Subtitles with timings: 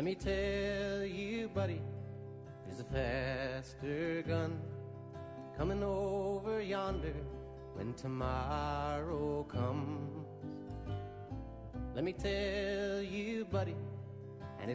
[0.00, 1.78] Let me tell you, buddy,
[2.64, 4.52] there's a faster gun
[5.58, 7.12] coming over yonder
[7.76, 10.24] when tomorrow comes.
[11.94, 13.74] Let me tell you, buddy.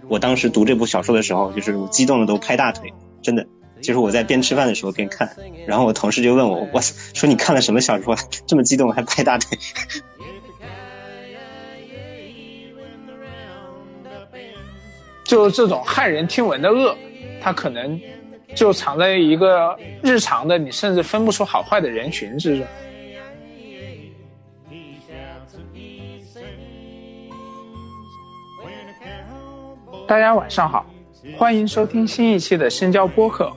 [0.08, 3.48] 我当时读这部小说的时候，就是激动的都拍大腿，真的。
[3.82, 8.16] 就是我在边吃饭的时候边看，然后我同事就问我，我说你看了什么小说，
[8.46, 9.58] 这么激动还拍大腿？
[15.26, 16.96] 就这种骇人听闻的恶，
[17.42, 18.00] 它可能
[18.56, 22.68] 就藏在一个日常的你甚至分不出好坏的人群之中。
[30.08, 30.86] 大家晚上好，
[31.36, 33.52] 欢迎收听新一期的深交播客，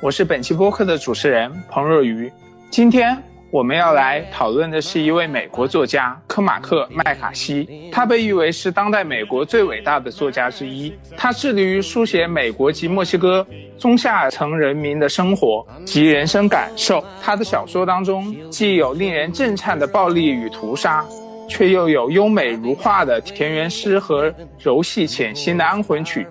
[0.00, 2.32] 我是本期播客的主持人彭若愚。
[2.70, 10.94] 今天我们要来讨论的是一位美国作家科马克·麦卡锡，他被誉为是当代美国最伟大的作家之一。
[11.16, 13.44] 他致力于书写美国及墨西哥
[13.76, 17.04] 中下层人民的生活及人生感受。
[17.20, 21.04] 他的小说当中既有令人震颤的暴力与屠杀。
[21.48, 26.24] 却又有优美如画的田园诗和柔细浅心的安魂曲，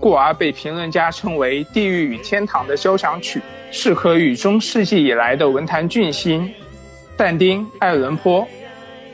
[0.00, 6.50] 故而被评论家称为“地狱与天堂的交响曲”，是可与中世纪以来的文坛巨星
[7.16, 8.46] 但丁、爱伦坡、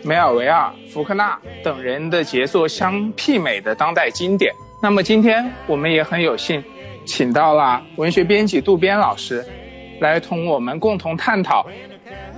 [0.02, 4.54] 梅尔维尔、福克纳等人的杰作相媲美的当代经典。
[4.80, 6.62] 那么今天我们也很有幸，
[7.04, 9.44] 请到了文学编辑渡边老师，
[10.00, 11.66] 来同我们共同探讨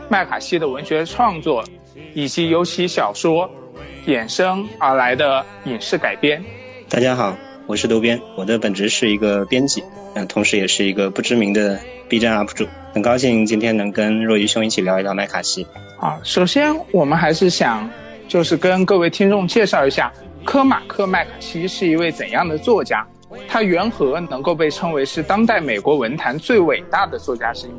[0.08, 1.62] 麦卡锡的文学创作。
[2.14, 3.48] 以及由其小说
[4.06, 6.42] 衍生而来的影视改编。
[6.88, 7.36] 大家好，
[7.68, 12.66] 我是渡边，我的本职是一个编辑，嗯，同时也是一个不知名的 B 站 UP 主。
[12.94, 15.66] 很高兴今天能跟若愚兄一起聊一聊麦卡锡。
[16.00, 17.86] 啊，首先我们还是想
[18.26, 20.10] 就是跟各位听众介绍一下
[20.46, 23.06] 科马克麦卡锡是一位怎样的作家，
[23.46, 27.70] 他缘何能够被称为是当代美国文坛最伟大的作家之一？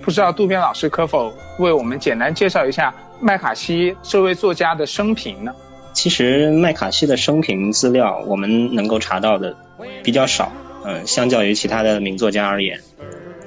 [0.00, 2.94] 不知道渡边老师可否为我们简单介绍一下？
[3.20, 5.54] 麦卡锡这位作家的生平呢？
[5.94, 9.56] 其实麦卡锡的生平资料我们能够查到的
[10.02, 10.52] 比较少，
[10.84, 12.80] 嗯，相较于其他的名作家而言，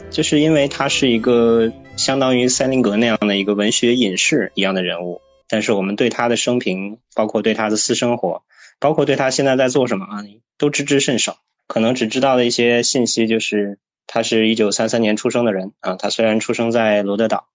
[0.10, 8.44] 就是因为他是一个相当于塞林格那样的一个文学隐士一样的人物，但是我们对他的生平，包括对他的私生活，
[8.80, 10.24] 包括对他现在在做什么啊，
[10.58, 11.38] 都知之甚少。
[11.68, 17.50] 可能只知道的一些信息就是，他是一九三三年出生的人啊，他虽然出生在罗德岛。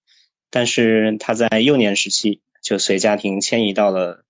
[0.55, 4.22] 但是他在幼年时期就随家庭迁移到了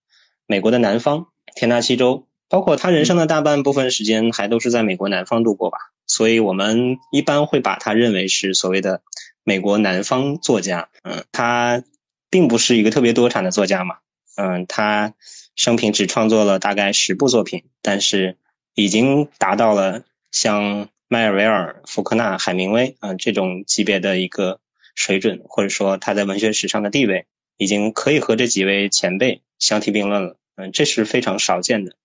[0.46, 5.78] 美国的南方田纳西州，包括他人生的大半部分时间还都是在美国南方度过吧。
[6.06, 9.02] 所以我们一般会把他认为是所谓的
[9.44, 10.88] 美国南方作家。
[11.02, 11.82] 嗯，他
[12.28, 13.96] 并不是一个特别多产的作家嘛。
[14.36, 15.14] 嗯，他
[15.54, 18.36] 生平只创作了大概十部作品，但是
[18.74, 24.58] 已经达到了像迈尔维尔、福克纳、海明威嗯这种级别的一个。
[24.94, 27.24] 水准，或者说他在文学史上的地位，
[27.56, 30.36] 已经可以和这几位前辈相提并论了。
[30.54, 31.96] 嗯，这是非常少见的，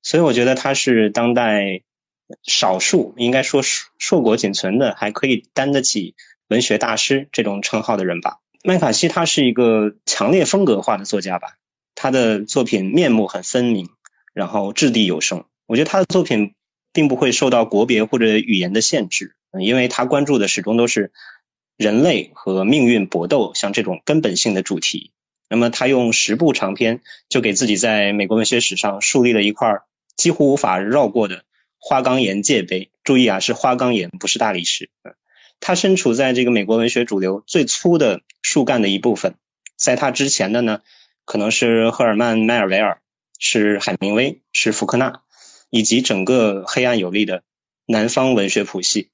[0.00, 1.82] 所以我觉得他是当代
[2.44, 6.14] 少数应该说硕果仅存的还可以担得起
[6.46, 8.38] 文学大师这种称号的人吧。
[8.62, 11.56] 麦卡锡他是一个强烈风格化的作家吧，
[11.96, 13.88] 他的作品面目很分明，
[14.32, 15.44] 然后掷地有声。
[15.66, 16.54] 我觉得他的作品
[16.92, 21.10] 并不会受到国别或者语言的限制，因为他关注的始终都是。
[21.80, 25.12] 人类和命运搏斗，像这种根本性的主题，
[25.48, 29.80] 那么他用十部长篇就给自己在美国文学史上树立了一块
[30.14, 31.42] 几乎无法绕过的
[31.78, 32.90] 花岗岩界碑。
[33.02, 34.90] 注意啊，是花岗岩，不是大理石。
[35.58, 39.36] 他身处在这个美国文学主流最粗的树干的一部分，
[39.74, 40.82] 在他之前的呢，
[41.24, 43.00] 可能是赫尔曼·迈尔维尔，
[43.38, 45.22] 是海明威，是福克纳，
[45.70, 47.42] 以及整个黑暗有力的
[47.86, 49.08] 南方文学谱系。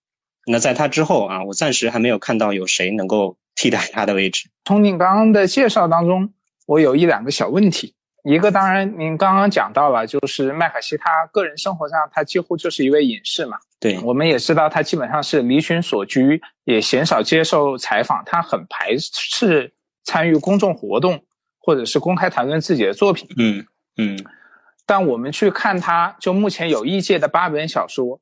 [0.46, 4.48] 那在他之后啊，我暂时还没有看到有谁能够替代他的位置。
[4.64, 6.32] 从您刚刚的介绍当中，
[6.66, 7.94] 我有一两个小问题。
[8.24, 13.56] 一个当然您刚刚讲到了，就是麦卡锡他个人生活上，他几乎就是一位隐士嘛。
[13.78, 19.72] 对，我们也知道他基本上是离群所居，也鲜少接受采访，他很排斥
[20.02, 21.22] 参与公众活动
[21.60, 23.28] 或者是公开谈论自己的作品。
[23.36, 23.64] 嗯
[23.96, 24.18] 嗯。
[24.84, 28.20] 但我们去看他，就目前有译介的八本小说。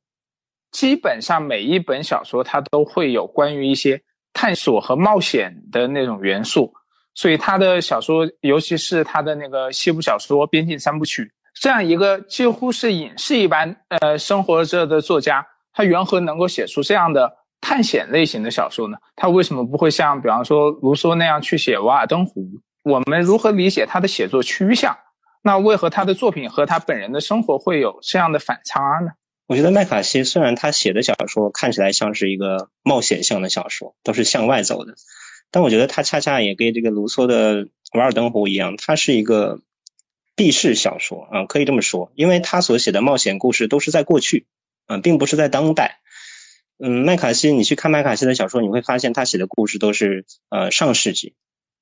[0.75, 4.01] 基本上每一本小说，它都会有关于一些
[4.33, 6.73] 探索和冒险的那种元素，
[7.13, 11.23] 所以他的小说，尤其是他的那个西部小说《边境三部曲》，
[11.61, 17.31] 这样一个几乎是隐士一般呃生活着的作家，他缘何能够写出这样的
[17.61, 18.97] 探险类型的小说呢？
[19.15, 22.41] 他为什么不会像比方说卢梭那样去写《瓦尔登湖》？
[22.83, 24.93] 我们如何理解他的写作趋向？
[25.41, 29.11] 那为何他的作品和他本人的生活会有这样的反差呢？
[29.47, 34.95] 我觉得麦卡锡虽然他写的小说看起来像是一个冒险性的小说，都是向外走的，
[35.51, 39.61] 但我觉得他恰恰也跟这个卢梭的《瓦尔登湖》一样，它是一个
[40.35, 44.47] 避世小说啊，可以这么说，因为他所写的冒险故事都是在过去，
[44.87, 45.99] 啊，并不是在当代。
[46.79, 51.35] 嗯，麦卡锡，你去看麦卡锡的小说，你会发现他写的故事都是呃上世纪，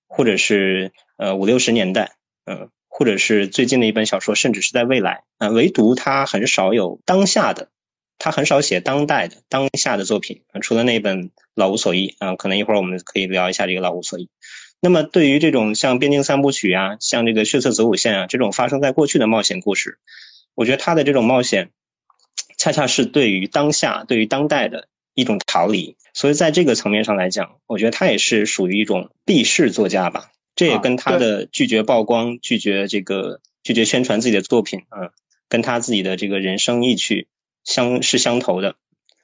[0.07, 2.69] 或者是呃五六十年代，嗯。
[2.95, 7.69] 或者是最近的一本小说，甚至是在未来啊，唯独他很少有当下的，
[8.19, 14.25] 他很少写当代的当下的作品啊，除了那本《老无所依》啊，可能一会儿我们可以聊一下这个《老无所依》。
[14.80, 19.98] 那么对于这种像《边境三部曲》啊，像这个《血色子午线》啊这种发生在过去的冒险故事，
[20.54, 21.72] 我觉得他的这种冒险，
[22.60, 25.98] 恰恰是对于当下、对于当代的一种逃离。
[26.13, 30.30] 所以在这个层面上来讲，我觉得他也是属于一种避世作家吧。
[30.56, 35.12] 这也跟他的拒绝曝光、拒绝这个、拒绝宣传自己的作品啊，
[35.50, 37.28] 跟他自己的这个人生意趣
[37.64, 38.76] 相是相投的。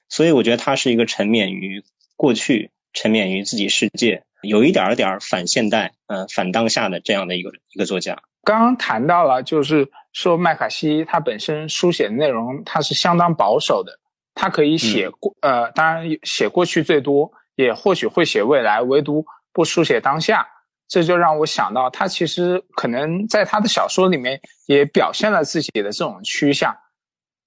[0.07, 1.83] 所以我觉得他是一个沉湎于
[2.15, 8.19] 过去、沉湎于自己世界，有一点点反现代、嗯反当下的这样的一个一个作家。
[8.43, 13.99] 刚刚谈到了，就是说麦卡锡他本身书写的内容他是相当保守的，
[14.33, 19.23] 他可以写过呃，当然写过去最多，也或许会写未来，唯独
[19.53, 20.47] 不书写当下。
[20.89, 26.75] 这就让我想到，他其实可能在他的小说里面也表现了自己的这种趋向。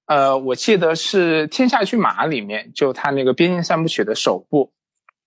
[0.06, 4.72] 呃，我记得是《天下骏马》里面，就他那个《边境三部曲》的首部。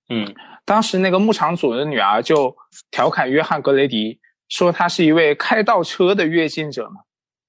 [0.09, 0.33] 嗯，
[0.63, 2.55] 当时那个牧场主的女儿就
[2.89, 4.17] 调侃约翰·格雷迪，
[4.47, 7.01] 说他是一位开倒车的跃进者嘛。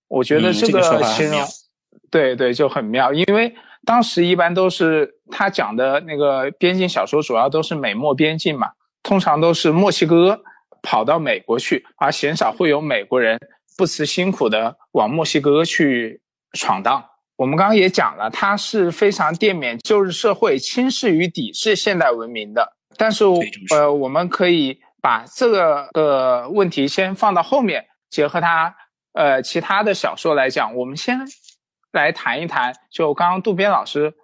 [0.08, 1.40] 我觉得这个形容，
[2.10, 3.12] 对对，就很妙。
[3.12, 3.54] 因为
[3.84, 8.68] 当时一般都是他讲的那个边境小说，主要都是美墨边境嘛，
[9.04, 10.40] 通常都是墨西哥。
[10.86, 13.36] 跑到美国去，而鲜少会有美国人
[13.76, 16.20] 不辞辛苦的往墨西哥去
[16.52, 17.04] 闯荡。
[17.34, 22.72] 我们刚刚也讲了，他是非常电缅旧日社会，轻视与抵制现代文明的。
[22.96, 23.24] 但是，
[23.74, 28.72] 呃，我们可以把这个的问题先放到后面，结合他
[29.12, 30.72] 呃其他的小说来讲。
[30.76, 31.18] 我们先
[31.92, 34.14] 来谈一谈，就刚刚渡边老师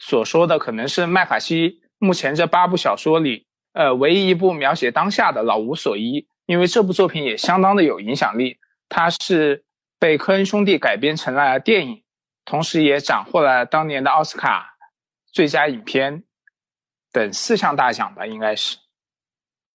[0.00, 3.47] 所说的，可能是麦卡锡目前这八部小说里。
[3.78, 8.58] 呃，唯一一部描写当下的《老无所依》，因为这部作品也相当的有影响力，
[8.88, 9.64] 它是
[10.00, 12.02] 被科恩兄弟改编成了电影，
[12.44, 14.74] 同时也斩获了当年的奥斯卡
[15.30, 16.24] 最佳影片
[17.12, 18.78] 等四项大奖吧，应该是。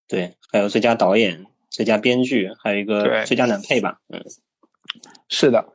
[0.09, 4.01] 对，还有最佳导演、最佳编剧，还有一个最佳男配吧。
[4.09, 4.21] 嗯，
[5.29, 5.65] 是的。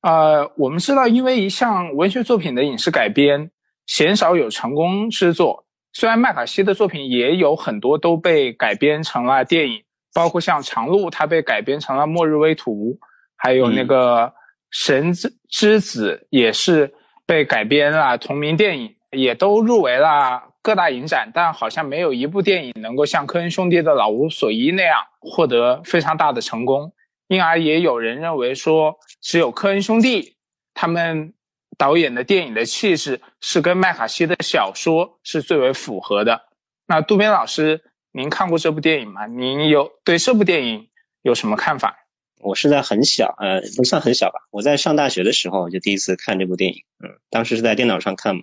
[0.00, 3.52] 呃，我们知道，因为一项文学作品的影视改编，
[3.86, 5.63] 鲜少有成功之作。
[5.94, 9.80] 虽然麦卡锡的作品也有很多都被改编成了电影，
[10.12, 12.90] 包括像《长路》，它被改编成了《末日危图》，
[13.36, 14.26] 还有那个
[14.72, 16.92] 《神之之子》也是
[17.24, 26.92] 被改编了同名电影，也都入围了各大影展，但好像没有一部电影能够像科恩兄弟的《老无所依》那样获得非常大的成功，
[27.28, 30.34] 因而也有人认为说，只有科恩兄弟
[30.74, 31.32] 他们。
[31.76, 36.42] 导演的电影的气质是跟麦卡锡的小说是最为符合的。
[36.86, 37.82] 那渡边老师，
[38.12, 39.26] 您看过这部电影吗？
[39.26, 40.88] 您有对这部电影
[41.22, 41.96] 有什么看法？
[42.40, 44.40] 我是在很小，呃，不算很小吧。
[44.50, 48.42] 我在上大学的时候就第一次看这部电影，嗯，当时是在电脑上看嘛。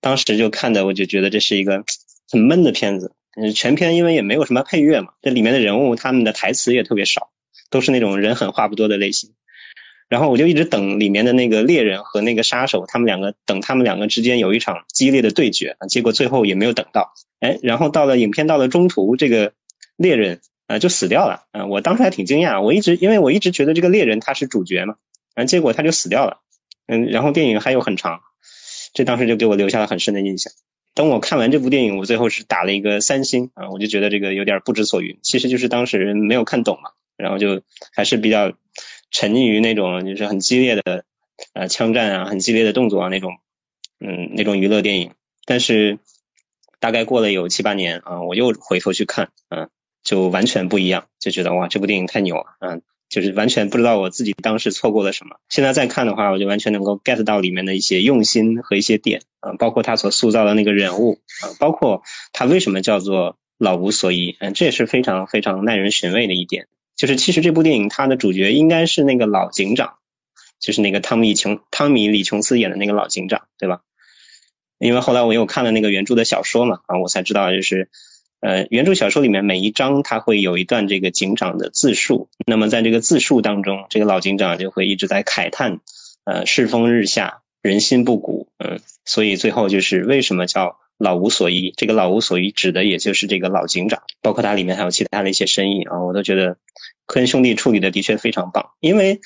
[0.00, 1.84] 当时就看的，我就觉得这是一个
[2.30, 3.14] 很闷的片子。
[3.36, 7.30] 嗯，全片因为也没有什么配乐嘛，这里面的人物他们的台词也特别少，
[7.68, 9.34] 都是那种人狠话不多的类型。
[10.08, 17.12] 然后我就一直等里面的那个猎人和那个杀手，他们两个等他们两个之间有一场激烈的对决啊，结果最后也没有等到。
[17.40, 19.52] 哎，然后到了影片到了中途，这个
[19.96, 24.94] 猎人啊就死掉了啊，我当时还挺惊讶，我一直因为我一直觉得这个猎人他是主角嘛，
[25.34, 26.38] 啊，结果他就死掉了。
[26.86, 28.20] 嗯，然后电影还有很长，
[28.94, 30.52] 这当时就给我留下了很深的印象。
[30.94, 38.52] 等我看完这部电影，我最后是打了一个三星啊，我就觉得这个有点不知所云，其实就是当时没有看懂嘛，然后就还是比较。
[39.18, 41.06] 沉溺于那种就是很激烈的
[41.54, 43.38] 呃枪战啊，很激烈的动作啊那种，
[43.98, 45.12] 嗯那种娱乐电影。
[45.46, 45.98] 但是
[46.80, 49.70] 大概过了有七八年啊，我又回头去看，嗯，
[50.04, 55.36] 就完全不一样，就觉得哇这部电影太牛了，嗯，就是完全不知道我自己当时错过了什么。
[55.48, 62.02] 现在再看的话，我就完全能够 get 到里面的一些用心和一些点啊，包括他所塑造的那个人物啊，包括
[62.34, 66.68] 他为什么叫做老无所依，嗯，这也是非常非常耐人寻味的一点。
[66.96, 69.94] 就是其实这部电影它的主角应该是那个老警长，
[70.58, 73.82] 就是那个汤米琼汤米李琼斯演的那个老警长，对吧？
[74.78, 77.88] 因为后来我又看了那个原著的小说嘛，啊，我才知道就是
[78.40, 85.80] 呃，原著小说里面每一章它会有一段这个警长的自述，那么在这个自述当中，这个老警长就会一直在慨叹，
[86.24, 91.72] 呃，世风日下，人心不古，嗯，所以最后就是为什么叫老无所依？
[91.76, 96.58] 这个老无所依指的也就是这个老警长，包括它里面还有其他的一些深意啊，我都觉得
[97.04, 99.20] 科恩兄弟处理的的确非常棒，因为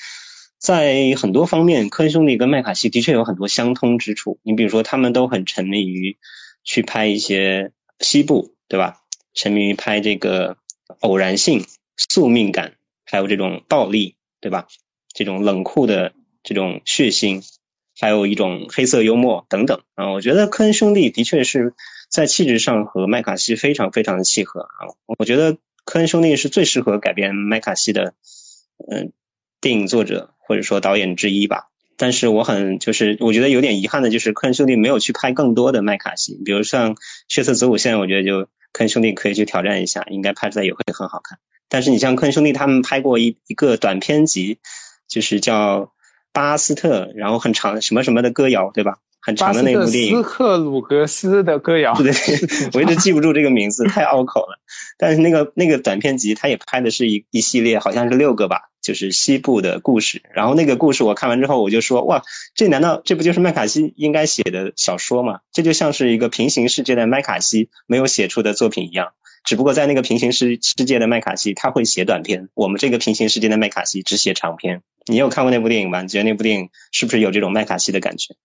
[0.57, 4.39] 在很多方面，科恩兄弟跟麦卡锡的确有很多相通之处。
[4.43, 6.17] 你比如说，他们都很沉迷于
[6.63, 9.01] 去拍一些西部，对吧？
[9.33, 10.57] 沉迷于拍这个
[10.99, 11.65] 偶然性、
[11.97, 12.75] 宿命感，
[13.05, 14.67] 还有这种暴力，对吧？
[15.13, 16.13] 这种冷酷的
[16.43, 17.43] 这种血腥，
[18.01, 20.11] 还有一种黑色幽默等等啊。
[20.11, 21.73] 我觉得科恩兄弟的确是
[22.09, 24.91] 在气质上和麦卡锡非常非常的契合啊。
[25.17, 28.13] 我觉得科恩兄弟是最适合改编麦卡锡的，
[28.91, 29.13] 嗯，
[29.61, 31.69] 电影作者或者说导演之一吧。
[31.95, 36.95] 但是我很就是我觉得有点遗憾的就是科恩兄弟没有去拍更多的麦卡锡，比如像
[37.29, 38.49] 《血色子午线》，我觉得就。
[38.73, 41.39] 科恩兄弟可以去挑战一下，应该拍出来也会很好看。
[41.67, 44.59] 但是你像科恩兄弟他们拍过一一个短片集，
[45.09, 45.81] 就是叫
[46.33, 48.97] 《巴斯特》，然后很长什么什么的歌谣，对吧？
[49.23, 50.15] 很长的那部电影。
[50.15, 51.93] 斯克鲁格斯的歌谣。
[51.93, 52.11] 对，
[52.73, 54.59] 我一直记不住这个名字， 太拗口了。
[54.97, 58.69] 但是那个那个短片集，他也拍的是一一系列，好像是六个吧。
[58.81, 62.23] 就是西部的故事，然后那个故事我看完之后，我就说哇，
[62.55, 65.41] 这难道这不就是麦卡锡应该写的小说吗？
[65.51, 69.09] 这就像是一个平行世界的麦卡锡没有写出的作品一样，
[69.43, 74.81] 只不过在那个平行世世界的麦卡锡他会写短篇，我们这个平行世界的麦卡锡只写长篇。
[75.07, 76.01] 你有看过那部电影吗？
[76.01, 78.35] 你觉得那部电影是不是有这种麦卡锡的感觉？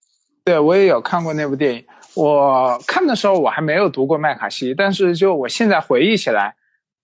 [0.45, 1.85] 对，我也有看过那部电影。
[2.15, 6.55] 我看的时候我还没有读过麦卡锡，但是就我现在回忆起来。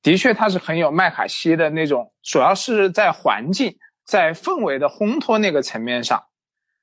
[0.02, 6.20] 的确，它是很有麦卡锡的那种，主要是在环境、在氛围的烘托那个层面上。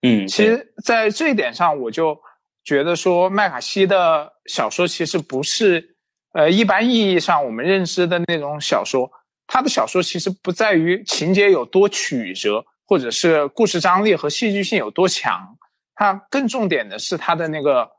[0.02, 2.18] 嗯，其实，在这一点上，我就
[2.64, 5.98] 觉得说，麦卡锡的小说其实不是，
[6.34, 9.10] 呃，一般意义上我们认知的那种小说。
[9.48, 15.58] 它的小说其实不在于情节有多曲折，或者是故事张力和戏剧性有多强，
[15.96, 17.90] 它更重点的是它的那个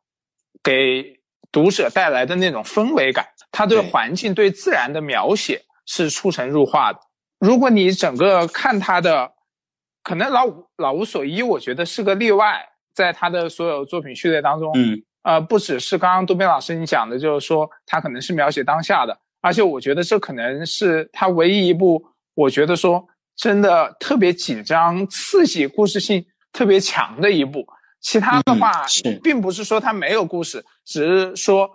[0.63, 1.19] 给
[1.51, 3.27] 读者带来的那种氛围感。
[3.53, 7.01] 他对环境、对自然的描写是出神入化的。
[7.41, 9.33] 如果你整个看他的，
[10.05, 10.47] 可能老
[10.77, 27.67] 老无所依，我觉得是个例外，在他的所有作品序列当中，嗯，呃，不只是刚刚杜斌老师你讲的，就是说他可能是描写当下的，而且我觉得这可能是他唯一一部，我觉得说真的特别紧张、刺激、故事性特别强的一部。
[28.01, 28.87] 其他的话，
[29.23, 31.71] 并不是说他没有故事，只是说。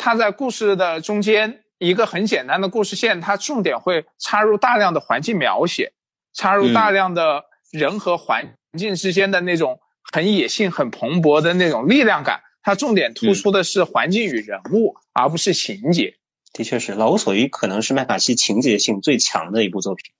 [0.00, 5.92] 他在故事的中间一个很简单的故事线，它重点会插入大量的环境描写，
[6.34, 8.46] 插入大量的人和环
[8.78, 9.76] 境之间的那种
[10.12, 12.40] 很野性、很蓬勃的那种力量感。
[12.62, 16.14] 它重点突出的是环境与人物，而不是情节。
[16.52, 20.12] 的确是，《老无所依》可能是麦卡锡情节性最强的一部作品，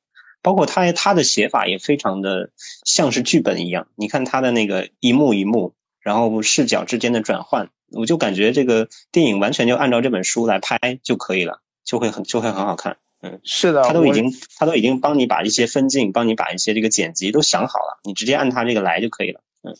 [0.42, 2.50] 包括他他的写法也非常的
[2.84, 3.88] 像是剧本一样。
[3.96, 7.70] 你看他的那个一幕一幕，然后视角之间的转换。
[7.90, 12.98] 我就感觉这个电影完全就按照这本书来拍就可以了，就会很就会很好看。
[13.22, 19.40] 嗯，是的，他都已经他都已经帮你把一些分镜，帮你把一些这个剪辑都想好了，你直接按他这个来就可以了。
[19.62, 19.74] 嗯，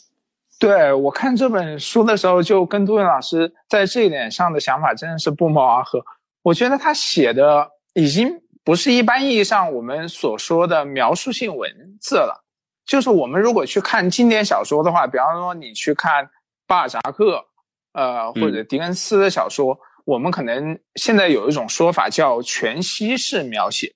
[0.58, 6.02] 对我看这本书的时候，就跟杜云老师在这一点上的想法真的是不谋而合。
[6.42, 12.44] 我觉得他写的已经不是一般意义上我们所说的描述性文字了，
[12.86, 16.28] 就是我们如果去看经典小说的话，比方说你去看
[16.66, 17.44] 巴尔扎克。
[17.92, 23.92] 呃，或者狄更斯的小说，我们可能现在有一种说法叫全息式描写，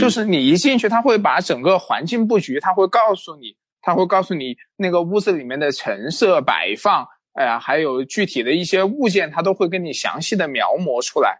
[0.00, 3.54] 就是你一进去，他会把整个环境布局，他会告诉你，
[3.88, 11.38] 他会告诉你那个屋子里面的陈设摆放，哎呀，还有具体的一些物件，他都会跟你详细的描摹出来，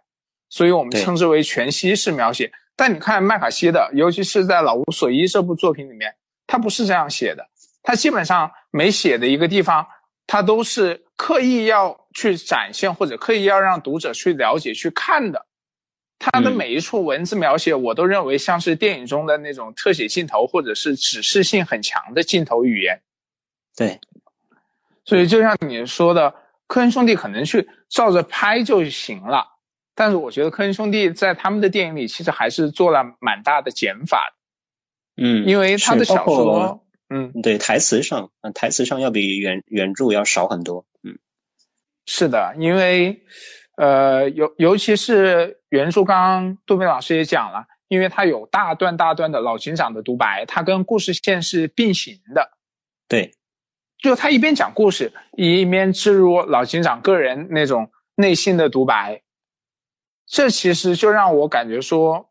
[0.49, 2.51] 所以我们称之为全息式描写。
[2.75, 6.11] 但你看麦卡锡的，尤其是在《老无所依》这部作品里面，
[6.47, 7.47] 他不是这样写的，
[7.83, 9.85] 他基本上每写的一个地方。
[10.31, 15.43] 他都是刻意要去展现，或者刻意要让读者去了解、去看的。
[16.19, 23.01] 他的每一处文字描写，我都认为像是电影中的那种特写镜头，或者是指示性很强的镜头语言。
[23.75, 23.99] 对，
[25.05, 26.35] 所以就像你说的，
[26.67, 29.47] 科恩兄弟可能去照着拍就行了，
[29.95, 35.23] 但是我觉得科恩兄弟在他们的电影里其实还是做了蛮大的减法的。
[35.23, 36.85] 嗯，因为他的小说。
[37.11, 40.85] 嗯，对，台词上，台词上要比原原著要少很多。
[41.01, 41.17] 嗯，
[42.05, 43.23] 是的，因为，
[43.79, 52.57] 呃，尤尤其是原著，刚刚杜斌老师也讲了，因为它有大段大段的老警长的独白，它跟故事线是并行的。
[53.07, 53.31] 对，
[53.97, 59.21] 就他一边讲故事，一边植入老警长个人那种内心的独白，
[60.27, 62.29] 这其实就让我感觉说，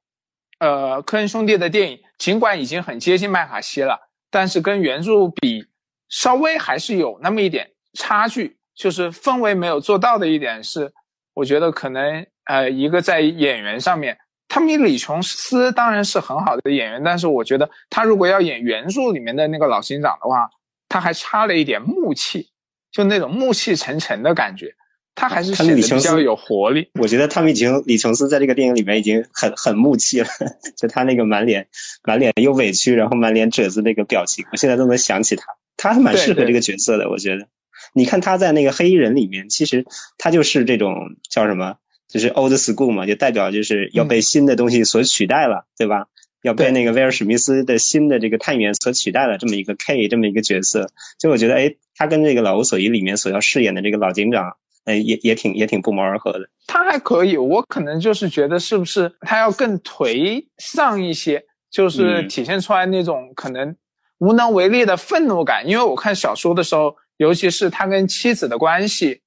[0.59, 3.99] 呃，科恩兄弟的电影尽管已经很接近麦卡锡了，
[4.31, 5.64] 但是跟原著比，
[6.11, 8.59] 稍微还是有那么一点差距。
[8.75, 10.93] 就是氛围没有做到的一点是，
[11.38, 14.18] 我觉得可能呃，一个在演员上面，
[14.49, 20.50] 汤米·李·琼斯当然是很好的演员，但是我觉得他如果要演原著里面的那个老警长的话，
[20.88, 22.49] 他还差了一点木气，
[22.90, 24.75] 就那种暮气沉沉的感觉。
[25.14, 26.90] 他还是显得比较有活力。
[26.95, 30.26] 我觉得汤米·琼李琼斯在这个电影里面已经很很木气了，
[30.76, 31.68] 就他那个满脸
[32.02, 35.45] 满脸又委屈，然后满脸褶子那个表情，我现在都能想起他，
[35.76, 37.47] 他还蛮适合这个角色的，我觉得。
[37.92, 39.85] 你看他在那个黑衣人里面，其实
[40.18, 40.95] 他就是这种
[41.28, 41.76] 叫什么，
[42.09, 46.07] 就是 old school 嘛，就代表就是要被新的东西所取代了，对吧？
[46.42, 54.57] 要被那个威尔史密斯的新的这个探员所取代了，这么一个 K 这么一个角色，就我觉得，哎，他跟这个老无所依里面所要饰演的这个老警长。
[54.85, 56.49] 哎，也也挺也挺不谋而合的。
[56.66, 63.76] 他还可以，我可能就是觉得是不是他要更颓丧一些，就是体现出来那种可能
[64.16, 65.68] 无能为力的愤怒感。
[65.68, 69.21] 因为我看小说的时候，尤其是他跟妻子的关系，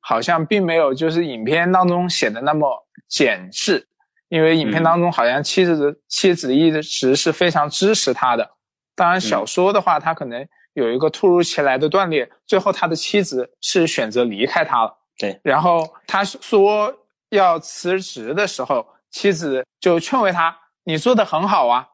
[0.00, 2.68] 好像并没有就是影片当中写的那么
[3.08, 3.86] 简致。
[4.28, 8.50] 因为影片当中好像妻子的妻子一直是非常支持他的。
[8.96, 10.46] 当然，小说的话，他可能。
[10.76, 14.94] 有一个突如其来的断裂，最后他的妻子是选择离开他了。
[15.16, 16.94] 对，然后他说
[17.30, 21.88] 要辞职的时候，妻子就劝慰他：“你做的很好啊。”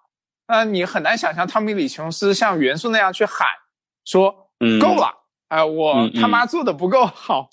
[0.49, 3.47] 那你很难想象汤米·李·琼斯像元素那样去喊
[4.05, 4.33] 说
[4.83, 5.15] ：“够了，
[5.53, 7.51] 哎，我他妈做的不够好。”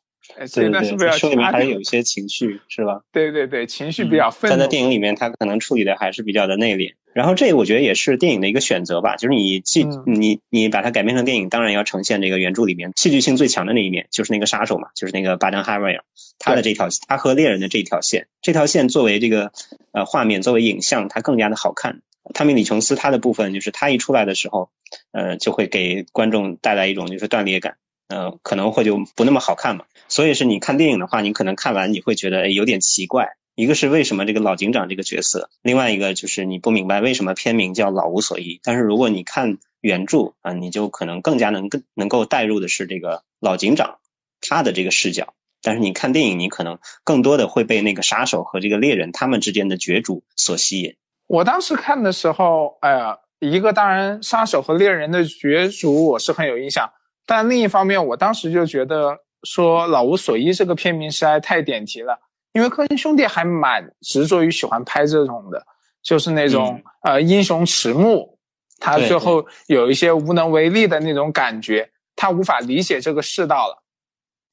[0.53, 3.01] 对对对，书里面还是有一些情绪，是吧？
[3.11, 4.55] 对对对，情绪比较愤怒。
[4.55, 6.93] 但在电影里面，他可能处理的还是比较的内敛。
[7.13, 16.03] 然后这个我觉得也是电影的一个选择吧，就是你既你你把它改编成电影，当然要呈现这个原著里面戏剧性最强的那一面，就是那个杀手嘛，就是那个巴登哈维尔，
[16.37, 19.51] 他的这条他和猎人的这条线，这条线作为这个
[19.91, 22.01] 呃画面作为影像，它更加的好看。
[22.35, 24.69] 汤米·李·琼斯他的部分就是他一出来的时候，
[25.11, 27.77] 呃，就会给观众带来一种就是断裂感。
[28.09, 29.85] 嗯，可能会就不那么好看嘛。
[30.07, 33.37] 所以是你看电影的话，你可能看完你会觉得有点奇怪。
[33.55, 38.59] 一个是为什么这个老警长这个角色，另外一个就是你不明白为什么片名叫老无所依。
[38.63, 43.99] 但是如果你看原著啊，你就可能更加能更能够带入的是这个老警长
[44.39, 45.33] 他的这个视角。
[45.61, 50.95] 但是你看电影，你可能更多的会被那个杀手和这个猎人他们之间的角逐所吸引。
[51.27, 56.89] 我当时看的时候，哎呀，一个当然杀手和猎人的角逐我是很有印象。
[57.29, 62.19] 但另一方面，我当时就觉得说“老无所依”这个片名实在太点题了，
[62.53, 65.63] 因为科恩兄弟还蛮执着于喜欢拍这种的，
[66.01, 68.35] 就是那种呃英雄迟暮，
[68.79, 73.77] 他最后有一些无能为力的那种感觉，他无法理解这个世道了，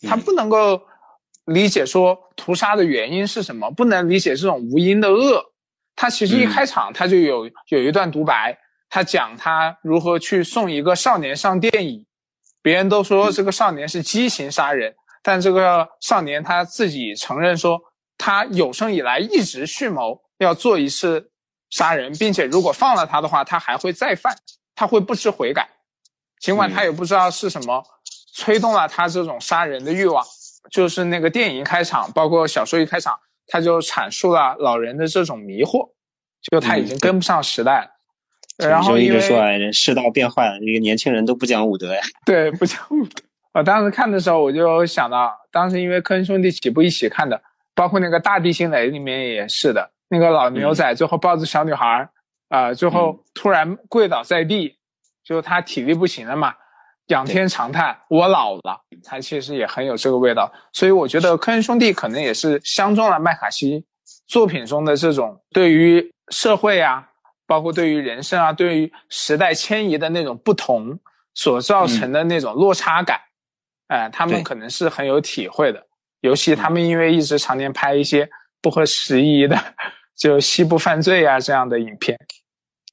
[0.06, 0.78] 他不能够
[1.46, 5.42] 理解说屠杀的原因是什么，不能理解这种无因的恶。
[5.94, 8.54] 他其实一开场他就有有一段独白，
[8.90, 12.04] 他讲他如何去送一个少年上电椅。
[12.66, 17.80] 别人都说这个少年是激情杀人，但这个少年他自己承认说，
[18.18, 21.30] 他有生以来一直蓄谋要做一次
[21.70, 24.36] 杀人，并且如果放了他的话，他还会再犯，
[24.74, 25.68] 他会不知悔改。
[26.40, 27.84] 尽管他也不知道是什么
[28.34, 30.26] 催动了他这种杀人的欲望，
[30.72, 35.88] 就是那个电影开场，包括小说一开场，他就阐述了老人的这种迷惑，
[36.50, 37.95] 就他已经跟不上时代了。
[38.58, 42.00] 然后一直说啊，世道变坏了，这个年轻人都不讲武德呀。
[42.24, 43.22] 对，不讲武德。
[43.52, 47.40] 我当时看的时候，我就想到，当时因为科恩兄弟几部一起看的，
[47.74, 52.08] 包括那个《大地心雷》里面也是的，那个老牛仔最后抱着小女孩
[52.48, 54.76] 啊，最后突然跪倒在地，
[55.24, 56.54] 就他体力不行了嘛，
[57.08, 60.52] 仰天长叹：“我老了。”他其实也很有这个味道。
[60.72, 63.84] 所以我觉得科恩兄弟可能也是相中了麦卡锡
[64.26, 67.06] 作品中的这种对于社会啊。
[67.46, 70.98] 包括对于人生啊，对于时代迁移的那种不同
[71.34, 73.20] 所造成的那种落差感，
[73.88, 75.86] 哎，他们可能是很有体会的。
[76.20, 78.28] 尤其他们因为一直常年拍一些
[78.60, 79.56] 不合时宜的，
[80.16, 82.18] 就西部犯罪啊这样的影片。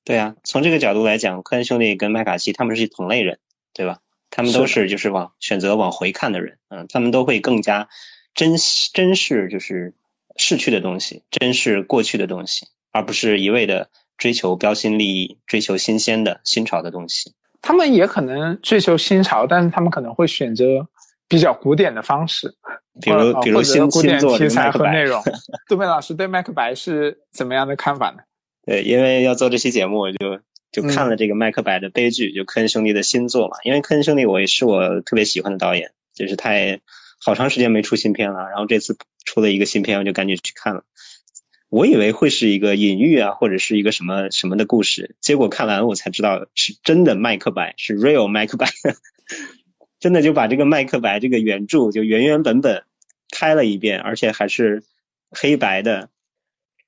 [0.05, 3.39] 对啊，从这个角度来讲，科恩兄弟跟麦卡锡他们是同类人，
[3.73, 3.99] 对吧？
[4.29, 7.87] 他们都是就是往选择往回看的人，嗯，他们都会更加
[8.35, 9.95] 珍惜珍视就是
[10.35, 13.89] 逝去的东西，珍视过去的东西，而不是一味的。
[14.23, 17.33] 追求标新立异，追求新鲜的新潮的东西。
[17.61, 20.87] 他们也可能追求新潮，但是他们可能会选择
[21.27, 22.55] 比较古典的方式，
[23.01, 25.21] 比如比如新古典题材和内容。
[25.67, 28.19] 杜梅老师对《麦克白》是怎么样的看法呢？
[28.65, 30.39] 对，因为要做这期节目，我就
[30.71, 33.57] 就看了这个《麦克白》的悲剧，就科恩兄弟的新作嘛。
[33.65, 36.79] 因为科恩兄弟我也是我特别喜欢的导演，就是他也
[37.19, 40.85] 好长时间没出新片了，然后这次出了一个新片，我就赶紧去看了。
[41.73, 48.67] 我以为会是一个隐喻啊，或者是一个什么什么的故事，结果看完我才知道是真的麦克白，是 real 麦克白，
[49.99, 52.83] 真的就把这个麦克白这个原著就原原本本
[53.31, 54.83] 拍了一遍，而且还是
[55.31, 56.09] 黑白的，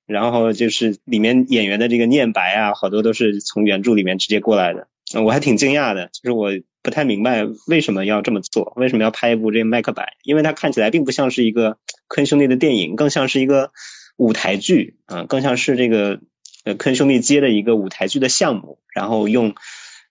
[0.06, 4.88] 然后就是里面演员的这个念白啊，好多都是从原著里面直接过来的，
[5.20, 6.52] 我还挺惊讶的，就是我
[6.84, 13.72] 不太明白为什么要这么做，为什么要拍一部这个麦克白，因为它看起来并不像是一个科恩兄弟的电影，更像是一个。
[14.18, 16.22] 舞台剧啊，更像是这个
[16.64, 19.56] 呃科恩兄弟接的一个舞台剧的项目，然后用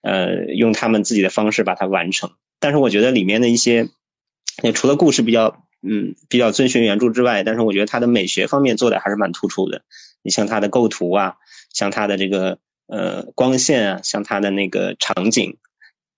[0.01, 2.31] 呃用他们自己的方式把它完成。
[2.59, 3.89] 但是我觉得里面的一些，
[4.73, 9.81] 除了故事比较嗯比较遵循原著之外，但是我觉得它的美学方面做的还是蛮突出的。
[10.21, 11.35] 你像它的构图啊，
[11.73, 15.57] 像它的这个呃光线啊，像它的那个场景，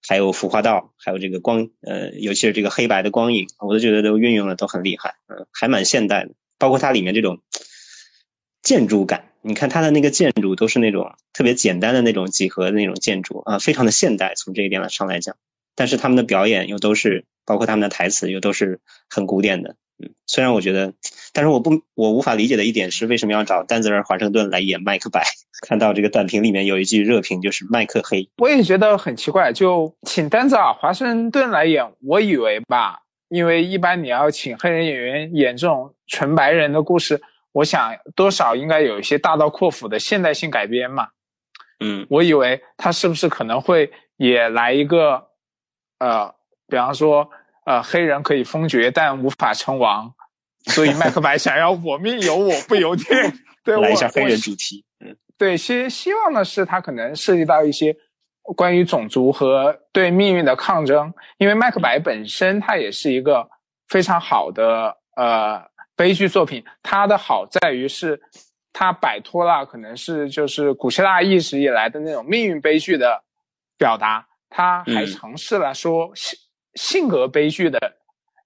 [0.08, 6.32] 还有服化道，还有这个光呃，尤其是这个黑白的光影，我都觉得都运用的都很厉害，嗯，还蛮现代的。
[6.60, 7.40] 包括它里面这种。
[8.68, 14.34] 建筑感，你看它的那个建筑都是那种特别简单的那种几何的那种建筑啊，非常的现代。
[14.36, 15.38] 从这一点上来讲，
[15.74, 19.78] 但是他们的表演又都是，包括他们的台词又都是很古典的。
[20.04, 20.94] 嗯，虽然我觉得，
[21.32, 25.24] 但是我不，我无法理解的一点是，为什么要找丹泽尔·华盛顿来演麦克白？
[25.66, 28.30] 看到这个短评里面有一句热评，就是麦克黑。
[28.40, 33.00] 我也觉得很奇怪，就请丹泽尔·华盛顿来演，我以为吧，
[33.30, 37.22] 因为一般你要请黑人演员演这种纯白人的故事。
[37.58, 41.08] 我想多少应该有一些大刀阔斧的现代性改编嘛，
[41.80, 45.30] 嗯，我以为他是不是可能会也来一个，
[45.98, 46.32] 呃，
[46.68, 47.28] 比方说，
[47.66, 50.14] 呃，黑人可以封爵但无法称王，
[50.66, 53.34] 所以麦克白想要我命由我不由天，
[53.66, 57.96] 对，来一下黑人主题，嗯，对，希希望的是他可能涉及到一些
[58.56, 63.50] 关于种族和对命运的抗争，因为麦克白本身他也是一个
[63.88, 65.60] 非常好的呃。
[65.98, 68.22] 悲剧作品，它的好在于是，
[68.72, 73.22] 它摆脱了可能是就是古希腊一直以来的那种命运悲剧的
[73.80, 76.38] 表达，它还尝试了说性
[76.76, 77.80] 性格悲剧的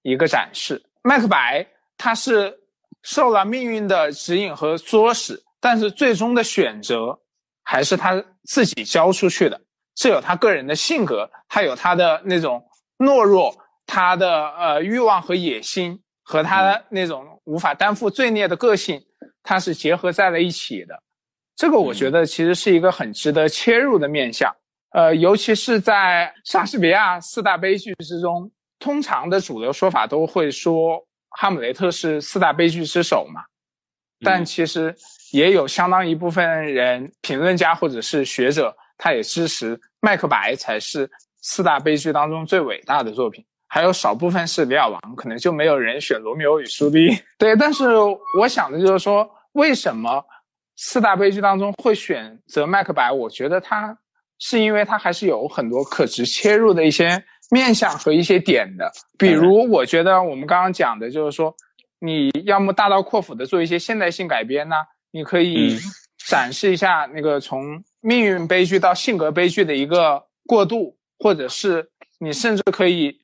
[0.00, 0.82] 一个展示。
[1.02, 1.66] 麦克白
[1.98, 2.58] 他是
[3.02, 7.20] 受了命运的指引和唆使，但是最终的选择
[7.62, 9.60] 还是他自己交出去的。
[9.94, 12.64] 这有他个人的性格，他有他的那种
[12.96, 16.02] 懦弱，他的呃欲望和野心。
[16.22, 19.04] 和他那种无法担负罪孽的个性，
[19.42, 21.02] 它是结合在了一起的。
[21.56, 24.54] 这个我觉得其实是一个很值得切入的面向。
[24.92, 30.98] 呃，尤其是在莎士比亚四大悲剧之中，通常的主流说法都会说
[31.30, 33.42] 《哈姆雷特》是四大悲剧之首嘛。
[34.24, 34.94] 但其实
[35.32, 43.44] 也有相当一部分人，评论家或者是学者，他也支持《麦克白》才是四大悲剧当中最伟大的作品。
[43.74, 47.12] 还有少部分是《李尔王》，可能就没有人选《罗密欧与朱丽叶》。
[47.38, 47.86] 对，但是
[48.38, 50.22] 我想的就是说，为什么
[50.76, 53.08] 四大悲剧当中会选择《麦克白》？
[53.14, 53.96] 我觉得它
[54.38, 58.92] 是因为它还是有很多可值切入的一些面向和一些点的。
[59.18, 61.54] 比如，我觉得我们刚刚讲的就是说，
[61.98, 64.76] 你要么大刀阔斧的做一些现代性改编呢，
[65.10, 65.78] 你可以
[66.28, 71.88] 展示一下那个从命运悲剧到性格悲剧的一个过渡，或者是
[72.20, 73.18] 你甚至可以。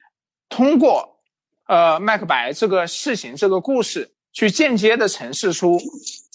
[0.48, 1.18] 通过，
[1.66, 5.78] 呃，麦克白这个事情、这个故事，去间接的陈述出，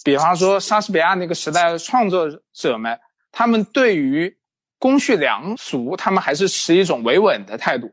[0.04, 2.98] 比方说莎士比亚那个时代的创作者们，
[3.32, 4.36] 他们对于
[4.78, 7.90] 公序良俗，他们还是持一种维稳的态度。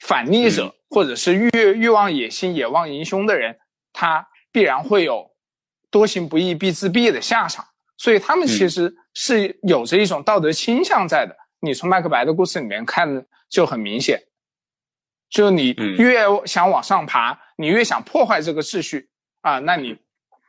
[0.00, 3.56] 反逆者或者是欲欲望、野心、野望淫凶的人，
[3.92, 5.30] 他必然会有
[5.90, 7.64] 多行不义必自毙的下场。
[7.98, 11.36] 所以他们其实是有着一种道德倾向在的。
[11.60, 14.20] 你从麦克白的故事里面看就很明显。
[15.32, 19.08] 就你越想往上爬，你越想破坏这个秩序
[19.40, 19.96] 啊，那你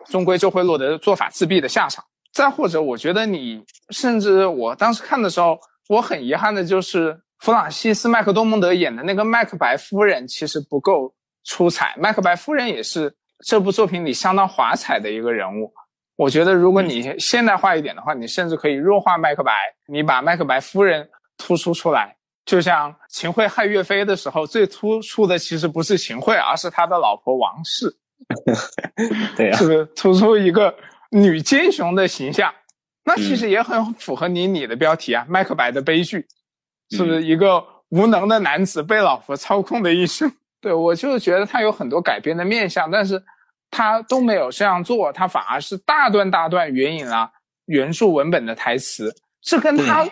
[0.07, 2.03] 终归就会落得做法自毙的下场。
[2.33, 11.13] 再或者，我觉得你甚至我当时看的时候，我很遗憾的就是弗朗西斯麦克多蒙德演的那个麦克白夫人其实不够
[11.45, 11.95] 出彩。
[11.97, 13.15] 麦克白夫人也是
[13.45, 15.73] 这部作品里相当华彩的一个人物。
[16.17, 19.53] 我觉得如果你现代化一点的话，你甚至可以弱化麦克白，
[19.87, 22.17] 你把麦克白夫人突出出来。
[22.45, 27.95] 就像秦桧害岳飞的时候，最突出的其实不是秦桧，而是他的老婆王氏。
[29.35, 30.73] 对呀，是不是突出一个
[31.11, 32.53] 女奸雄的形象？
[33.05, 36.19] 那其实也很符合你你的标题啊，《麦克白的悲剧》，
[36.97, 40.31] 是不是一个无能的男子被老婆操控的一生？
[40.61, 43.21] 对我就觉得他有很多改编的面相，但是
[43.69, 47.29] 他都没有这样做，他反而是大段大段援引了
[47.65, 50.05] 原著文本的台词，这跟他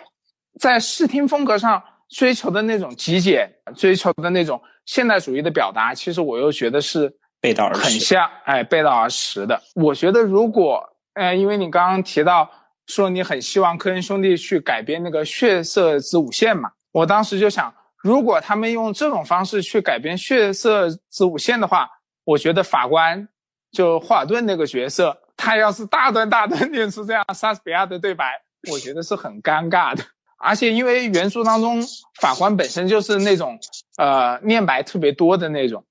[0.60, 1.82] 在视听风格上。
[2.12, 9.60] 追求的那种极简，追求的那种现代主义的表达，其实我又觉得是背道而很像，哎，背道而驰的。
[9.74, 12.50] 我觉得如果呃，因为你刚刚提到
[12.88, 21.89] 说你很希望科恩兄弟去改编那个血色子午线嘛，我当时就想，如果他们用这种方式去改编血色子午线的话，
[22.26, 23.28] 我觉得法官
[23.71, 30.04] 就霍尔顿那个角色，他要是大段大段念出这样莎士比亚的对白，我觉得是很尴尬的。
[30.42, 31.82] 而且因为原著当中
[32.20, 33.60] 法官本身就是那种
[33.98, 35.84] 呃念白特别多的那种，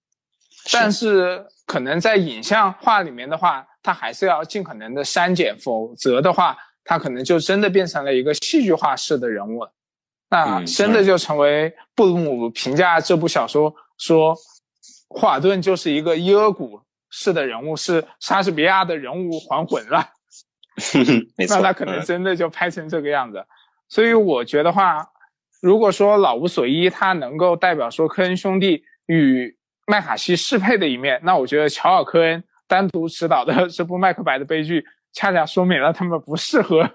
[0.73, 9.73] 但是可能在影像化里面的话，他还是要尽可能的删减，否则的话，他可能就真的变成了一个戏剧化式的人物了。
[10.29, 14.37] 那真的就成为布鲁姆评价这部小说说，
[15.09, 20.09] 霍尔顿就是一个伊尔古式的人物，是莎士比亚的人物还魂了。
[21.37, 23.45] 那他可能真的就拍成这个样子。
[23.91, 25.07] 所以我觉得话，
[25.61, 29.55] 如果说老无所依，他能够代表说科恩兄弟与
[29.87, 36.89] 麦卡锡适配的一面，那我觉得乔尔科恩单独执导的 这部《麦克白》的悲剧，恰恰说明了他们不适合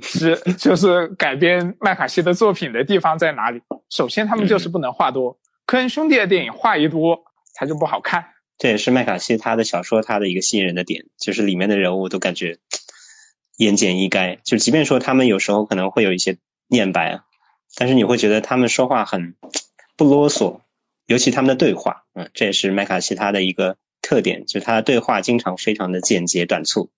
[0.00, 3.60] 是就是改编麦卡锡的作品的地方在哪里。
[3.90, 7.18] 首先，他们就是不能话多，科恩兄弟的电影话一多，
[7.54, 8.24] 他就不好看。
[8.58, 12.58] 这也是麦卡锡他的小说他的一个吸引人的点，就是里面的人物都感觉。
[13.58, 17.22] 言简意赅，就即便说他们有时候可能会有一些念白，
[17.74, 19.34] 但是你会觉得他们说话很
[19.96, 20.60] 不啰嗦，
[21.06, 26.90] 尤其他们的对话，嗯，这也是麦卡锡他的一个特点，就是他的对话经常非常的简洁短促，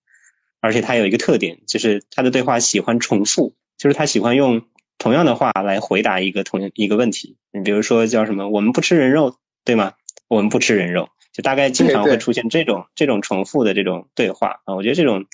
[0.59, 4.61] 而且他有一个特点，就是他的对话喜欢重复，就是他喜欢用
[4.99, 7.37] 同样的话来回答一个同一个问题。
[7.51, 9.93] 你比如说叫什么，我们不吃人肉，对吗？
[10.27, 15.25] 我们不吃人肉，就大概经常会出现这种这种重复的这种对话啊，我觉得这种。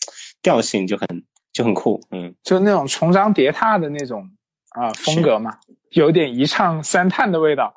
[0.44, 1.08] 调性就很
[1.52, 4.30] 就很酷，嗯，就那种重章叠踏的那种
[4.70, 5.58] 啊风格嘛，
[5.90, 7.74] 有点一唱三叹的味道。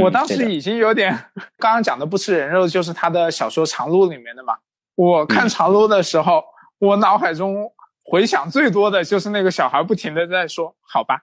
[0.00, 1.12] 我当时已经有点，
[1.58, 4.54] 刚刚讲的不吃人肉就是他的小说《长路》里面的嘛。
[4.94, 6.44] 我看《长路》的时候，
[6.78, 7.70] 我脑海中
[8.04, 11.20] 回想最多的就是那个小孩不停的在说：“好吧，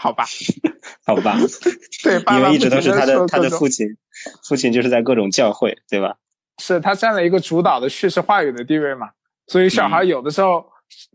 [0.00, 0.24] 好吧，
[1.04, 1.36] 好吧。
[2.04, 3.86] ”对，因为一直都是他的他的父亲，
[4.48, 6.14] 父亲就是在各种教会，对吧？
[6.62, 9.10] 是他占了一个主导的叙事话语的地位嘛。
[9.48, 10.64] 所以小孩有的时候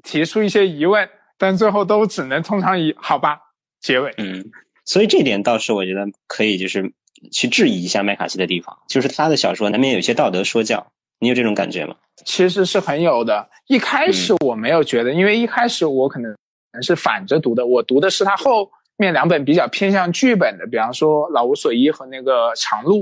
[0.04, 3.40] 提出一些疑问，但最后都只能通常以“好吧”
[3.80, 4.14] 结尾。
[4.18, 4.52] 嗯，
[4.86, 6.94] 所以这点倒是我觉得可以，就是
[7.32, 10.92] 去质疑一下麦卡锡的地方，就是他的小说难免有些道德说教。
[11.20, 11.96] 你有这种感觉吗？
[12.26, 13.48] 其实是很有的。
[13.68, 16.36] 一开始我没有觉得，因为一开始我可能
[16.82, 23.02] 是反着读的，我读的是他后面两本比较偏向剧本的，比方说《老无所依》和那个《长路》，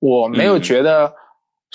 [0.00, 1.14] 我没有觉得。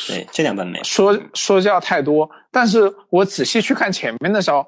[0.08, 0.84] 对，这两本没。
[0.84, 4.68] 说说教太多，但是我仔细去看前面的时候，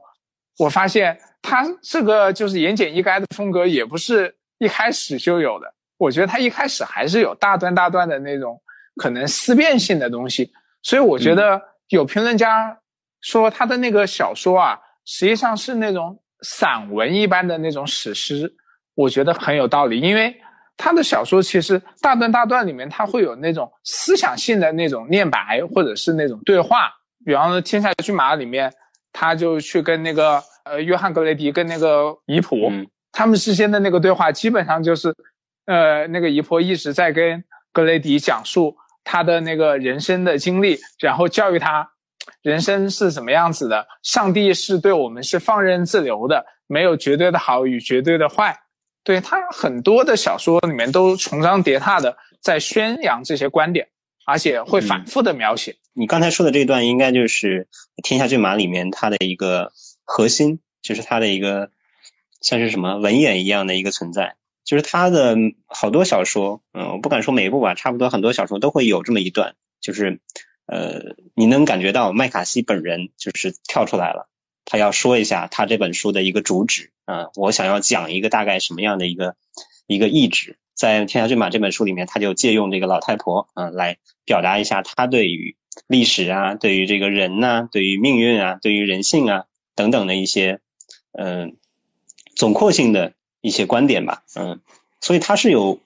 [0.58, 5.74] 我发现他这个就是言简意赅的风格，也不是一开始就有的。
[5.98, 8.58] 我觉得他一开始还是有大段大段的那种
[8.96, 10.50] 可能思辨性的东西，
[10.82, 12.80] 所以我觉得有评论家
[13.20, 18.54] 说他的那个小说啊，实际上是那种散文一般的那种史诗，
[18.96, 20.36] 我觉得很有道理，因为。
[20.80, 26.92] 他的小说其实大段大段里面，他会有那种思想性的那种念白，或者是那种对话。
[27.26, 28.72] 比方说《天下骏马》里面，
[29.12, 32.72] 他就去跟那个呃约翰格雷迪跟那个姨婆，
[33.12, 35.12] 他们之间的那个对话，基本上就是，
[35.66, 41.90] 呃那个姨婆一直在跟格雷迪讲述他的那个人生的经历，然后教育他，
[42.42, 48.58] 人生是怎么样子的，上帝是对我们是放任自流的，没有绝对的好与绝对的坏。
[49.04, 53.88] 对他很多的小说里面都重章叠踏的在宣扬这些观点，
[54.26, 55.78] 而且会反复的描写。
[55.94, 57.66] 你刚才说的这段应该就是
[58.04, 59.72] 《天下骏马》里面它的一个
[60.04, 61.72] 核心，就是它的一个
[62.42, 64.36] 像是什么文眼一样的一个存在。
[64.66, 70.20] 就是他的好多小说，嗯，我不敢说每一部吧，差不多很多小说都会有这么一段，就是
[70.68, 74.30] 呃，你能感觉到麦卡锡本人就是跳出来了。
[74.70, 79.38] 他要说一下他这本书的一个主旨啊，我想要讲一个大概什么样的一个
[79.88, 85.56] 一个意志，在《天下骏马》这本书里面，他就借用这个老太婆啊来表达一下他对于
[85.88, 90.60] 历史啊、对于这个人呐、对于命运啊、对于人性啊等等的一些
[91.14, 91.56] 嗯
[92.36, 94.60] 总括性的一些观点吧，嗯，
[95.00, 95.80] 所以他是有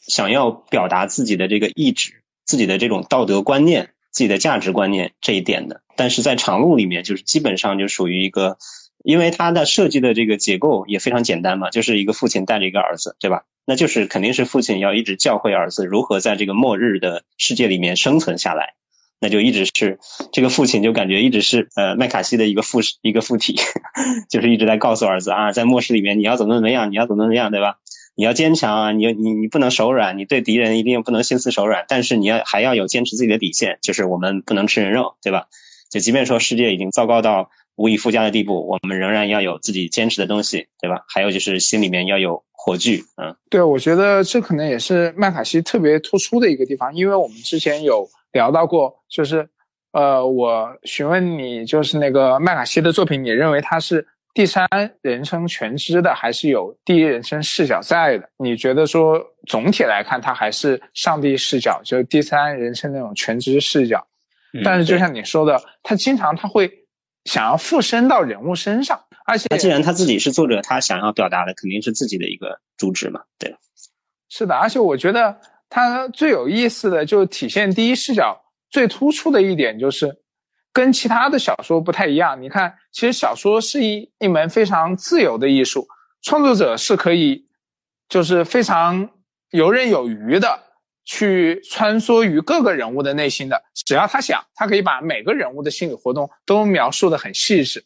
[0.00, 3.90] 想要表达自己的这个意志、自己的这种道德观念。
[4.14, 8.56] 自己的价值观念这一点的，但是在长路里面，就是基本上就属于一个，
[9.02, 13.42] 因为它的设计的这个结构也非常简单嘛，就是一个父亲带着一个儿子，对吧？
[13.66, 18.74] 那就是肯定是父亲要一直教会儿子如何在这个末日的世界里面生存下来，
[19.20, 19.98] 那就一直是
[20.32, 23.56] 这个父亲就感觉一直是呃麦卡锡的一个附一个附体，
[24.30, 27.78] 就是一直在告诉儿子啊，在末世里面你要怎么怎么样，你要怎么怎么样，对吧？
[28.16, 28.92] 你要坚强啊！
[28.92, 31.84] 你你你不能手软，你对敌人一定不能心慈手软。
[31.88, 35.46] 但是你要还要有坚持自己的底线，就是我们不能吃人肉，对吧？
[35.90, 41.04] 就即便说世界已经糟糕到无以复加的地步，我们仍然要有自己坚持的东西，对吧？
[41.08, 49.48] 还有就是心里面要有火炬，嗯，对，我觉得这可能也是麦卡锡特别突出的一个地方，因为我们之前有聊到过，就是
[49.92, 54.06] 呃，我询问你，就是那个麦卡锡的作品，你认为他是？
[54.34, 54.68] 第三
[55.00, 58.28] 人称全知的还是有第一人称视角在的？
[58.36, 64.04] 你觉得说总体来看，它还是上帝视角，就是第三人称那种全知视角。
[64.64, 66.68] 但是就像你说的，他经常他会
[67.24, 73.20] 想要附身到人物身上，而且他既然他自己是作者，他想要表达的肯定是自己的一个主旨嘛？
[73.38, 73.54] 对，
[74.28, 74.56] 是的。
[74.56, 78.36] 而且我觉得他最有意思的，就体现第一视角
[78.68, 80.23] 最突出的一点就是。
[80.74, 85.86] 跟其他的小说不太一样，你看，其实小说是一一门非常自由的艺术，
[86.20, 87.46] 创作者是可以，
[88.08, 89.08] 就是非常
[89.50, 90.60] 游刃有余的
[91.04, 97.84] 去穿梭于各个人物的内心的，只要他想，他可以把每个人物的心理活动都描述的很细致。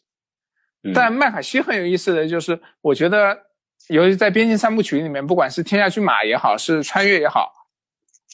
[0.91, 3.37] 但麦卡锡很有意思的就是，我觉得，
[3.89, 7.51] 由于在边境三部曲里面，不管是天下骏马也好，是穿越也好，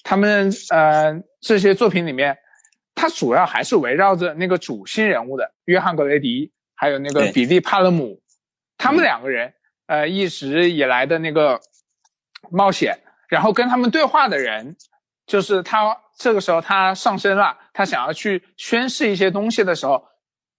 [0.02, 2.38] 他们呃这些作品里面。
[2.96, 8.22] 它主要还是围绕着那个主心人物的约翰格雷迪，还有那个比利帕勒姆，
[8.78, 9.54] 他们两个人，
[9.88, 11.60] 呃，一直以来的那个
[12.50, 14.78] 冒险，然后跟他们对话的人，
[15.28, 20.02] 就是他这个时候他上身了，他想要去宣誓一些东西的时候，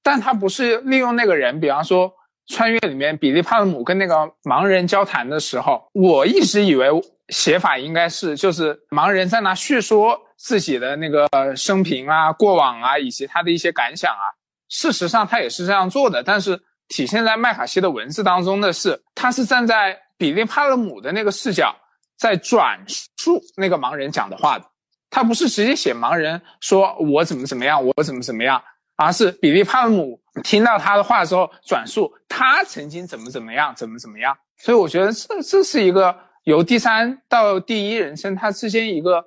[0.03, 2.13] 但他不是利用那个人，比方说
[2.49, 6.89] 穿越里面比利帕勒姆跟那个盲人交谈的时候，我一直以为
[7.31, 10.21] 写法应该是就是盲人在那叙说。
[10.37, 14.29] 自己的那个生平啊、过往啊，以及他的一些感想啊，
[14.69, 16.23] 事实上他也是这样做的。
[16.23, 21.75] 但是体现在麦卡锡的文字当中的是，他是站在比利帕勒姆的那个视角，
[22.19, 22.79] 在转
[23.17, 24.65] 述那个盲人讲的话的。
[25.09, 28.63] 他不是直接写盲人说我怎么怎么样，我怎么怎么样，
[28.97, 34.37] 而是比利帕勒姆听到他的话之后转述他曾经怎么怎么样，怎么怎么样。
[34.59, 39.25] 所以我觉得这这是一个由第三到第一人称他之间一个。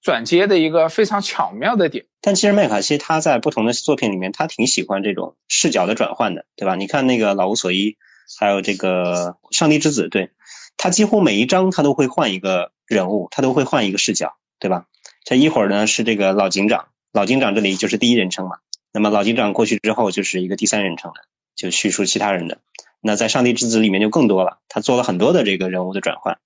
[0.00, 6.76] 转接的一个非常巧妙的点，但其实麦卡锡他在不同的作品里面，他挺喜欢这种视角的转换的，对吧？
[6.76, 7.90] 你看那个《老无所依》，
[8.38, 10.30] 还有这个《上帝之子》，对
[10.76, 14.86] 他几乎每一章他都会换一个人物，他都会换一个视角，对吧？
[15.24, 18.58] 这一会儿呢是这个老警长，老警长这里就是第一人称嘛，
[18.92, 21.20] 那么老警长过去之后就是一个第三人称的，
[21.56, 22.58] 就叙述其他人的。
[23.00, 26.38] 那在《上帝之子》里面就更多了，他做了很多的这个人物的转换。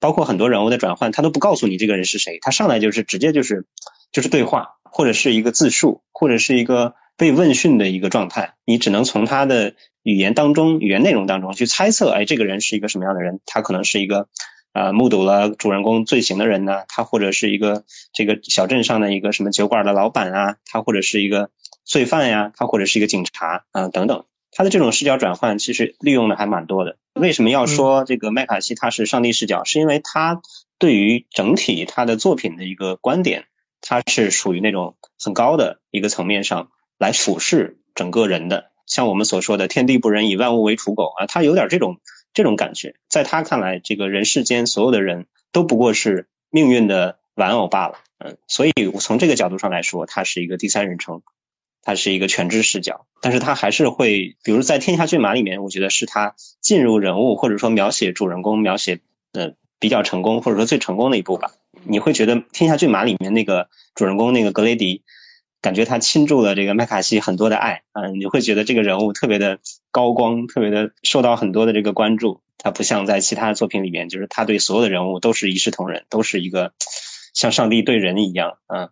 [0.00, 3.66] 包括很多人物的转换，他都不告诉你这个人是谁，他上来就是直接就是
[4.12, 13.40] 就是对话，或者是一个自述，或者是一个被问讯的一个状态，你只能从他的语言当中、语言内容当中去猜测，哎，这个人是一个什么样的人？
[13.46, 14.28] 他可能是一个
[14.72, 21.50] 呃目睹了主人公罪行的人呢，他或者是一个这个小镇上的一个什么酒馆的老板啊，他或者是一个
[21.84, 24.24] 罪犯呀，他或者是一个警察啊等等。
[24.56, 26.96] 他的这种视角转换其实利用的还蛮多的。
[27.14, 29.64] 为什么要说这个麦卡锡他是上帝视角？
[29.64, 30.40] 是因为他
[30.78, 33.46] 对于整体他的作品的一个观点，
[33.80, 38.70] 他是属于那种很高的一个层面上来俯视整个人的。
[38.86, 42.00] 像我们所说的“天地不仁，以万物为刍狗”啊，他有点这种
[42.32, 42.94] 这种感觉。
[43.08, 47.98] 在他看来，这个人世间所有的人都不过是命运的玩偶罢了。
[48.18, 51.22] 嗯，所以我从这个角度上来说，他是一个第三人称。
[51.84, 59.00] 它是一个全知视角，但是它还是会，比如在《天下骏马》里面，我觉得是他进入人物或者说描写主人公描写
[59.32, 61.52] 的比较成功，或者说最成功的一部吧。
[61.84, 65.02] 你会觉得《天下骏马》里面那个主人公那个格雷迪，
[65.60, 69.58] 感觉他倾注了这个麦卡锡很多的爱啊，你会觉得这个人物特别的
[69.90, 72.40] 高光，特别的受到很多的这个关注。
[72.56, 76.72] 他不像在其他的作品里面，就是他对所有的人物都是一视同仁，都是一个
[77.34, 78.88] 像上帝对人一样，嗯，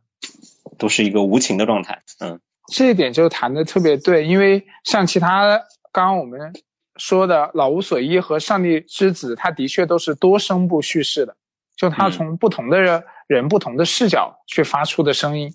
[0.76, 2.38] 都是一个无情的状态，嗯。
[2.70, 5.58] 这一点就谈的特别对，因为像其他
[5.90, 6.52] 刚刚我们
[6.96, 11.34] 说的《老无所依》和《上帝之子》，它的确都是多声部叙事的，
[11.76, 12.80] 就它从不同的
[13.26, 15.50] 人、不同的视角去发出的声音。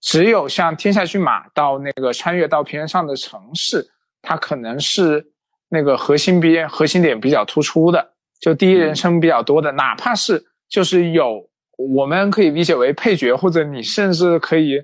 [0.00, 3.86] 只有像《天下骏马》到那个穿越到平原上的城市，
[4.20, 5.24] 它可能是
[5.68, 14.82] 那个核心边核心点比较突出的，就第一人称比较多的，哪怕是就是有我们可以理解为配角，或者你甚至可以。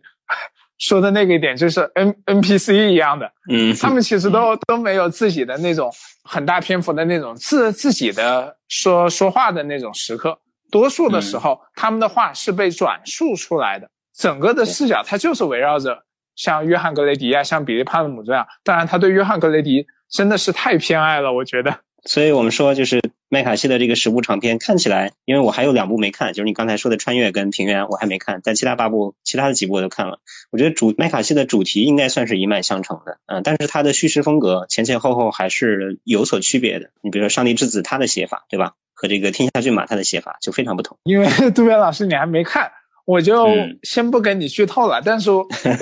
[0.78, 5.92] 说的那个一点就是 N N P C 一样的，嗯， 他们其实都都没有自己的那种
[6.24, 10.38] 很大篇幅的那种自自己的说说话的那种时刻，
[10.70, 16.02] 多数的时候他们的话是被转述出来的，整个的视角它就是围绕着
[16.36, 21.78] 像约翰格雷迪啊，像比利帕勒姆这样，当然他对约翰格雷迪真的是太偏爱了，我觉得。
[22.04, 23.00] 所以我们说就是
[23.34, 30.20] 麦卡锡的这个十部长篇看起来，因为我还有两部没看，就是你刚才说的《穿越》跟《平原》，我还没看，但其他八部、其他的几部我都看了。
[30.52, 36.90] 我觉得主麦卡锡的主题应该算是一脉相承的，嗯，但是他的叙事风格前前后后还是有所区别的。
[37.02, 38.74] 你比如说《上帝之子》他的写法，对吧？
[38.94, 40.96] 和这个《天下骏马》他的写法就非常不同。
[41.02, 42.70] 因为杜边老师你还没看，
[43.04, 43.48] 我就
[43.82, 45.02] 先不跟你剧透了。
[45.04, 45.28] 但是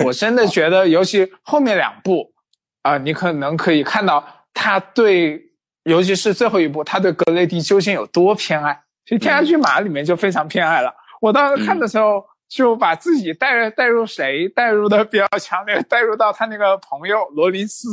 [0.03, 2.33] 我真的 觉得，尤其后面两部
[2.81, 5.52] 啊，你可能可以看到他对。
[5.83, 8.79] 尤其是最后一部，他对格雷迪究竟有多偏爱？
[9.05, 10.93] 其实《天下骏马》里面就非常偏爱了。
[11.19, 17.89] 我当时看的时候，就把自己带带入谁，带入的比较强烈，带入到他那个朋友罗林斯。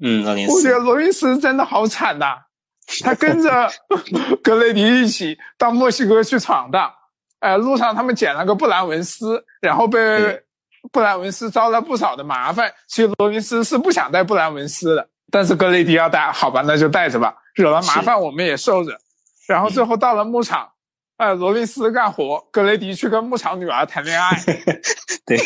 [0.00, 0.52] 嗯，罗林斯。
[0.52, 2.36] 我觉得罗林斯真的好惨呐，
[3.02, 3.68] 他跟着
[4.42, 6.92] 格雷迪一起到墨西哥去闯荡。
[7.40, 10.40] 呃，路上他们捡了个布兰文斯，然后被
[10.90, 12.72] 布兰文斯招了不少的麻烦。
[12.88, 15.08] 其实罗林斯是不想带布兰文斯的。
[15.34, 17.34] 但是格雷迪要带，好吧，那就带着吧。
[17.56, 18.96] 惹了麻烦，我们也受着。
[19.48, 20.68] 然后最后到了牧场，
[21.16, 24.30] 呃，罗宾斯干活，格雷迪去跟牧场女儿谈恋爱。
[25.26, 25.36] 对。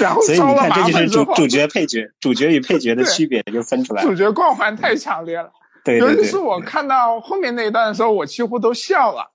[0.00, 4.08] 然后招了麻烦之后，主角配角，主角与配角的区别就分出来了。
[4.08, 5.48] 主角光环太强烈了。
[5.84, 5.98] 对。
[5.98, 9.30] 尤其是我看到后面那一段的时候，我几乎都笑了。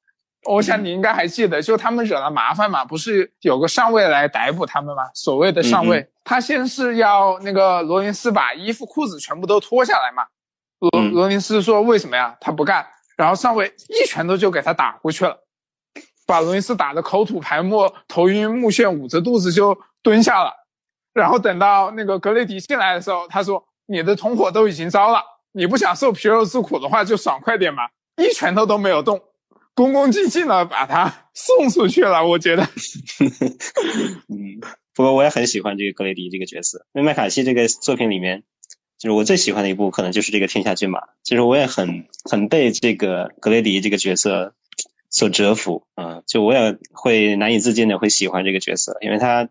[0.46, 5.04] 我想你应该还记得，就他们惹了麻烦嘛，不是有个上尉来逮捕他们吗？
[5.14, 10.24] 所谓的上尉，他先是要那个罗林斯把衣服裤子全部都脱下来嘛。
[10.80, 12.36] 罗罗林斯说为什么呀？
[12.40, 12.88] 他不干，
[13.18, 15.38] 然后上尉一拳头就给他打过去了，
[16.26, 20.54] 把罗林斯打得口吐白沫、头晕目眩，捂着肚子就蹲下了。
[21.14, 25.22] 然后等到那个格雷迪进来的时候，他说：“你的同伙都已经招了，
[25.52, 27.84] 你不想受皮肉之苦的话，就爽快点嘛。”
[28.16, 29.20] 一拳头都没有动。
[29.80, 32.64] 恭恭敬敬的把他送出去了，我觉得。
[34.28, 34.60] 嗯，
[34.94, 38.44] 不过我也很喜欢这个格雷迪这个角色，因为麦卡锡这个作品里面，
[38.98, 41.00] 就是我最喜欢的一部，可能就是这个《天下骏马》。
[41.24, 44.54] 其实我也很很被这个格雷迪这个角色
[45.10, 49.48] 所折服啊，就我也会难以自禁的会喜欢这个角色，因为他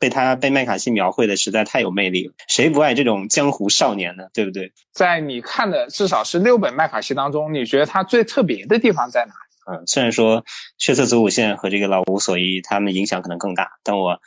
[0.00, 2.32] 被他被麦卡锡描绘的实在太有魅力了。
[2.48, 4.24] 谁不爱这种江湖少年呢？
[4.34, 4.72] 对不对？
[4.92, 9.34] 在你看的至少是六本麦卡锡当中，你觉得他最特别的地方在哪？
[9.70, 10.44] 嗯，虽然说
[10.78, 14.20] 血色子午线和这个老无所依他们影响可能更大，但我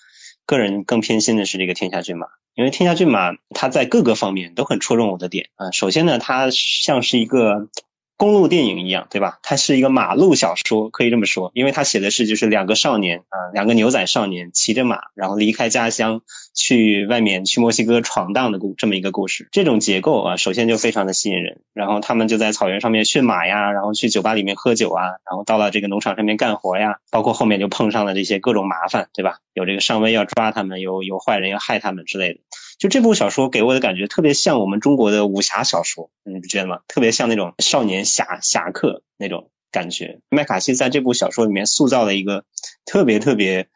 [0.46, 5.72] 个人更偏心的是这个天下骏马，因为天下骏马它在各个方面都很戳中我的点啊。
[5.72, 7.70] 首先呢，它像是一个。
[8.18, 9.40] 公路电影一样，对吧？
[9.42, 16.22] 它是一个马路小说，可以这么说，因为它写的是就是两个少年啊，两个牛仔少年骑着马，然后离开家乡
[16.54, 19.48] 去外面去墨西哥闯荡的故这么一个故事。
[19.52, 21.62] 这种结构啊，首先就非常的吸引人。
[21.74, 29.38] 然后他们就在草原上面驯马呀，然后去酒吧里面喝酒啊，然后到了这个农场上面干活呀，包括后面就碰上了这些各种麻烦，对吧？
[29.54, 32.40] 有这个上尉要抓他们，有有坏人要害他们之类的。
[32.80, 36.80] 就这部小说给我的感觉特别像我们中国的武侠小说，你不觉得吗？
[36.88, 40.20] 特别像那种少年侠侠客那种感觉。
[40.30, 42.44] 麦卡锡在这部小说里面塑造了一个
[42.86, 43.68] 特别特别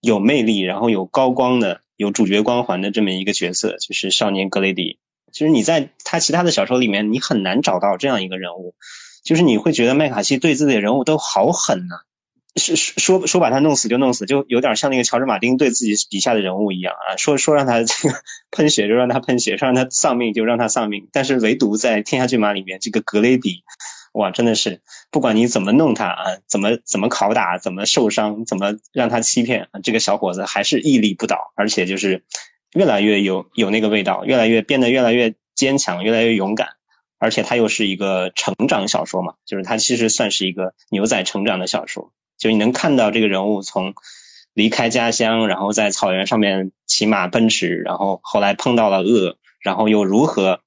[0.00, 4.98] 有魅力，然后有高光的、有主角光环的这么一个角色，就是少年格雷迪。
[5.32, 8.74] 其实你在他其他的小说里面，你很难找到这样一个人物，
[9.24, 11.96] 就是你会觉得麦卡锡对自己的人物都好狠呐。
[12.56, 17.16] 是说说把他弄死就弄死，就有点像那个乔治马丁对自己笔下的人物一样啊。
[17.16, 18.14] 说说让他这个
[18.52, 21.08] 喷血就让他喷血，说让他丧命就让他丧命。
[21.10, 23.64] 但是唯独在《天下骏马》里面，这个格雷迪，
[24.14, 32.24] 哇，真的是不管你怎么弄他啊，怎么怎么拷打，怎么受伤，怎么让他欺骗，这个小伙子还是屹立不倒，而且就是
[32.72, 36.68] 越来越有有那个味道，越来越变得越来越坚强，越来越勇敢。
[37.18, 42.12] 而且他又是一个成长小说嘛，就是他其实算是一个牛仔成长的小说。
[42.36, 43.94] 就你能看到这个人物从
[44.52, 50.60] 离开家乡，然后在草原上面骑马奔驰，然后后来碰到了恶，然后又如何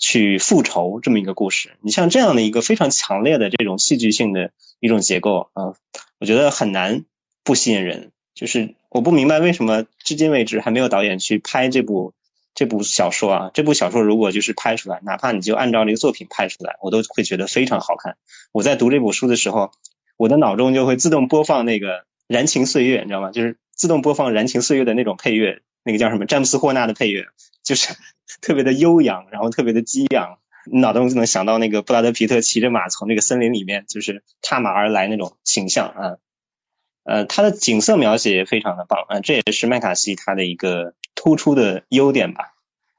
[0.00, 1.76] 去复仇这么一个故事。
[1.80, 5.74] 你像这样的一个非常强烈的这种戏剧性的一种结构啊，
[6.18, 7.04] 我觉得很难
[7.44, 8.10] 不吸引人。
[8.34, 12.14] 就是我不明白为什么至今为止还没有导演去拍这部
[12.56, 13.50] 这部小说啊。
[13.54, 18.16] 这部小说如果就是拍出来，哪怕你就按照这个作品拍出来，我都会觉得非常好看。
[18.50, 19.70] 我在读这部书的时候。
[20.16, 23.30] 我的脑中就会自动播放那个《燃情岁月》，你知道吗？
[23.30, 26.26] 就是自动播放《燃情岁月》的那种配乐，那个叫什么？
[26.26, 27.24] 詹姆斯·霍纳的配乐，
[27.64, 27.94] 就是
[28.40, 30.38] 特别的悠扬，然后特别的激昂，
[30.72, 36.16] 脑中就能想到那个布拉德·皮特骑着马从那个森林里面就是踏马而来那种形象啊。
[37.04, 42.54] 呃，他的景色描写也非常的棒啊，这也是麦卡锡他的一个突出的优点吧。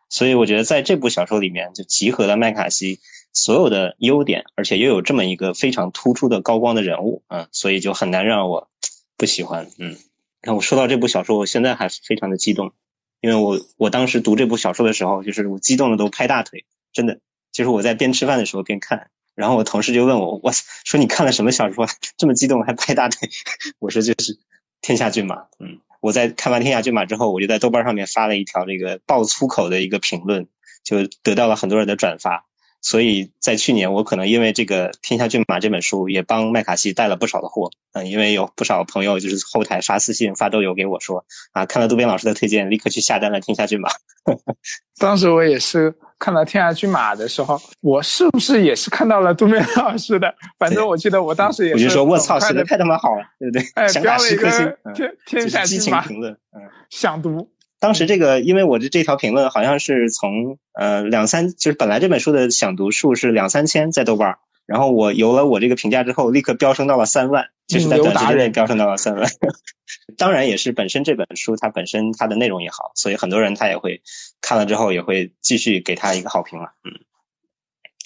[0.10, 3.00] 所以我觉得在这部小说里面就集合了麦卡锡。
[3.34, 8.70] 所有的优点，而且又有这么一个非常突出的高光的人物，嗯，所以就很难让我
[9.16, 9.96] 不喜欢，嗯。
[10.42, 12.74] 那我说到这部小说，我现在还是非常的激动，
[13.22, 17.20] 因为我我当时读这部小说的时候，就是我激动的都拍大腿，真的，
[17.52, 23.30] 就是我在边吃饭的时候边看，然后我同事就问我，我说你看了什么小说 这么激动还拍大腿？
[23.80, 24.34] 我说就是
[24.82, 25.36] 《天下骏马》。
[25.60, 30.48] 嗯，我在看完《天下骏马》之后，我就在豆瓣上面发了一条这个爆粗口的一个评论，
[30.84, 32.46] 就得到了很多人的转发。
[32.82, 37.70] 所以在去年，我可能因为这个《天下骏马》这本书，也帮麦卡锡带了不少的货。
[37.94, 43.90] 嗯，因为有不少朋友就是后台发私信、发豆邮给我说，啊，看了渡边老师的推荐，立刻去下单了《天下骏马》。
[44.98, 50.34] 当时我也是看到《天下骏马》的时候，我是不是也是看到了渡边老师的？
[50.58, 51.84] 反正我记得我当时也是。
[51.84, 53.64] 我就说，我操，写的太他妈好了，对不对？
[53.76, 54.50] 哎，标了一个
[54.96, 57.52] 《天天下骏马》评论，嗯， 想读。
[57.82, 69.28] 当时这个，因为我的这条评论好像是从呃两三，就是本来这本书的想读数是两三千在豆瓣，然后我有了我这个评价之后，立刻飙升到了三万，就是在短时间内飙升到了三万。
[70.16, 74.04] 当然也是本身这本书它本身它的内容也好，所以很多人他也会
[74.42, 77.02] 看了之后也会继续给他一个好评了，嗯。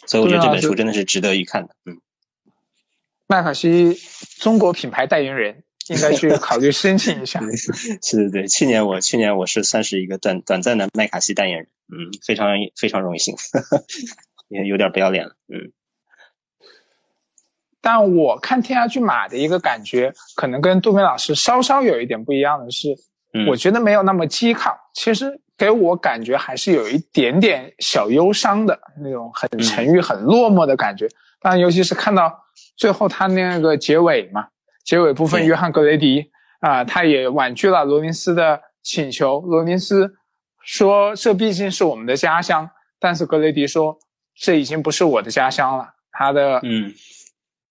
[0.08, 2.00] 所以我觉得这本书真的是值得一看的，嗯。
[3.28, 4.00] 麦卡锡
[4.40, 5.64] 中国品牌代言人。
[5.88, 7.40] 应该去考虑申请一下。
[8.02, 13.36] 是对对，去年我去年我是算是一个短短暂的麦卡锡代言人，嗯，非常非常荣幸，
[14.48, 15.72] 也有点不要脸了，嗯。
[17.82, 22.96] 但我看《天涯骏马》的一个感觉，可能跟杜明老师稍稍有一点不一样的是，
[23.48, 31.08] 我觉得没有那么激亢，其实给我感觉还是有一点点小忧伤的那种，很沉郁、很落寞的感觉。
[31.40, 32.44] 当然，尤其是看到
[32.76, 34.48] 最后他那个结尾嘛。
[34.86, 36.32] 结尾部分，约翰·格雷迪
[36.62, 39.42] 啊，他也婉拒了罗林斯的请求。
[39.42, 40.14] 罗林斯
[40.64, 42.70] 说：“这毕竟是我们的家乡。”
[43.00, 43.98] 但是格雷迪说
[44.40, 46.94] ：“这已经不是我的家乡了。”他的嗯，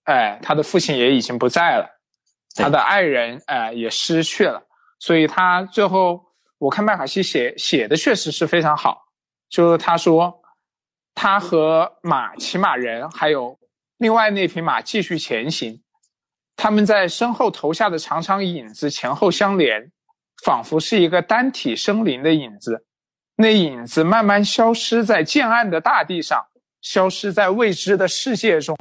[0.05, 1.89] 哎，他的父亲也已经不在了，
[2.57, 4.63] 他的爱人哎也失去了。
[4.99, 6.21] 所以他最后，
[6.59, 9.03] 我看麦卡锡写写的确实是非常好。
[9.49, 10.43] 就是他说，
[11.15, 13.57] 他和马骑马人还有
[13.99, 15.81] 另外那匹马继续前行。
[16.57, 19.91] 他们在身后投下的长长影子前后相连，
[20.45, 22.85] 仿佛是一个单体生灵的影子。
[23.37, 26.47] 那影子慢慢消失在渐暗的大地上，
[26.81, 28.77] 消失在未知的世界中。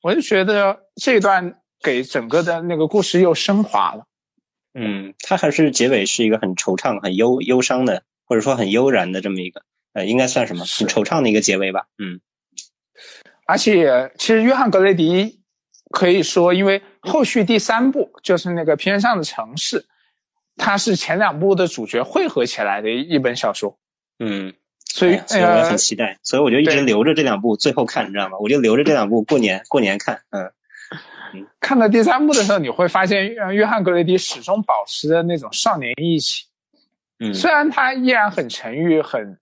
[0.00, 4.06] 我就觉得这段给整个的那个故事又升华了。
[4.74, 9.62] 嗯，它还是结尾是一个很惆怅、很忧忧伤的，或者说很悠然的这么一个，
[9.92, 10.64] 呃，应该算什么？
[10.64, 11.86] 很惆怅的一个结尾吧。
[11.98, 12.20] 嗯。
[13.46, 15.37] 而且，其实约翰·格雷迪
[15.90, 16.82] 可以说，因为。
[17.00, 19.86] 后续第三部就是那个偏上的城市，
[20.56, 23.78] 它是前两部的主角汇合起来的一本小说。
[24.18, 24.52] 嗯，
[24.84, 28.36] 所以所以我也很期待，所以我就一直留着这两部最后看，你知道吗？
[28.40, 30.20] 我就留着这两部过年过年看。
[30.30, 30.52] 嗯
[31.32, 36.44] 嗯，看到第三部的时候，你会发现约翰格雷迪始终保持着那种少年意气。
[37.20, 39.38] 嗯，虽然他依然很沉郁，很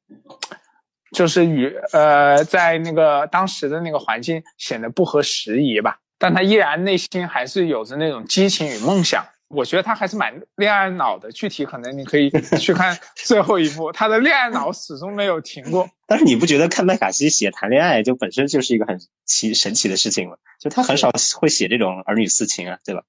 [1.13, 5.99] 就是与呃在那个当时的那个环境显得不合时宜吧。
[6.19, 9.25] 但他依然内心还是有着那种激情与梦想。
[9.49, 11.31] 我觉得他还是蛮恋爱脑的。
[11.31, 15.89] 具体可能你可以去看 最后一部，他的恋爱脑始终没有停过。
[16.05, 20.37] 但是你不觉得看麦卡锡写谈恋爱就本身就是一个很奇神奇的事情吗？
[20.61, 23.03] 就他很少会写这种儿女私情啊，对吧？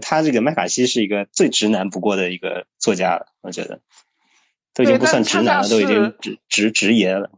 [0.00, 3.80] 他这个麦卡锡是一个最直男不过的一个作家了，我觉得
[4.72, 7.30] 都已经不算直男了，都已经直直直爷了。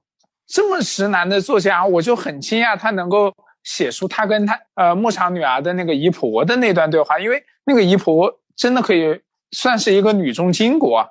[0.46, 3.34] 这么直男的作家，我就很惊讶他能够。
[3.64, 11.08] 写出他跟他呃牧场女儿的那个姨婆的那段对话，因为那个姨婆真的可以算是一个女中巾帼啊，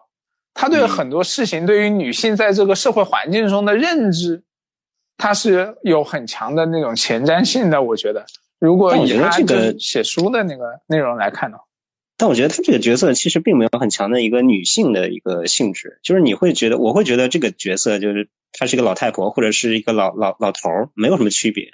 [0.54, 4.44] 她对很多事情，对于女性在这个社会环境中的认知，
[5.18, 7.82] 她是有很强的那种前瞻性的。
[7.82, 8.26] 我觉得，
[8.60, 11.58] 如果以他这个写书的那个内容来看呢，
[12.18, 21.74] 但我觉得他这个角色其实并没有很强的一个女性的一个性质，就是你会觉得，我会觉得这个角色就是她是一个老太婆或者是一个老老老头儿，没有什么区别。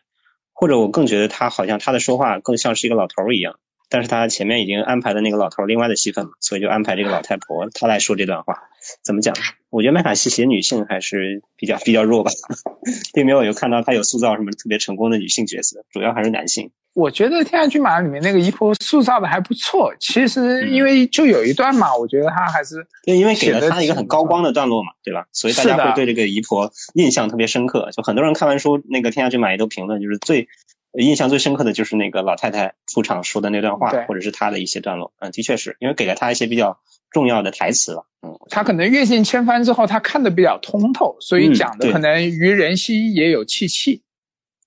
[0.60, 3.58] 或者我更觉得他好像他的说话更像是一个老头儿一样，
[3.90, 8.56] 但是他前面已经安排了那个老头儿另外的戏份嘛，所以就安排这个老太婆她来说这段话。
[9.04, 9.36] 怎么讲？
[9.70, 12.32] 我觉得麦卡锡写女性还是比较比较弱吧，
[13.14, 16.72] 并没有有看到他有塑造什么特别成功的女性角色，主要还是男性。
[16.94, 19.94] 我觉得《天下骏马》里面那个姨婆塑造的还不错。
[20.00, 22.76] 其实因为就有一段嘛，我觉得她还是
[23.06, 25.26] 对，因为给了她一个很高光的段落嘛，对吧？
[25.32, 27.90] 所以大家会对这个姨婆印象特别深刻。
[27.92, 30.48] 就很多人看完书，那个《天下骏马》也都评论，就是最
[30.94, 35.14] 印象最深刻的就是那个老太太出场说的那段话，或者是她的一些段落。
[35.20, 36.80] 嗯，的确是因为给了她一些比较
[37.12, 38.08] 重要的台词了。
[38.22, 44.04] 嗯，他可能阅尽千帆之后，他看的比较通透，所以讲的可能于人兮也有戚戚。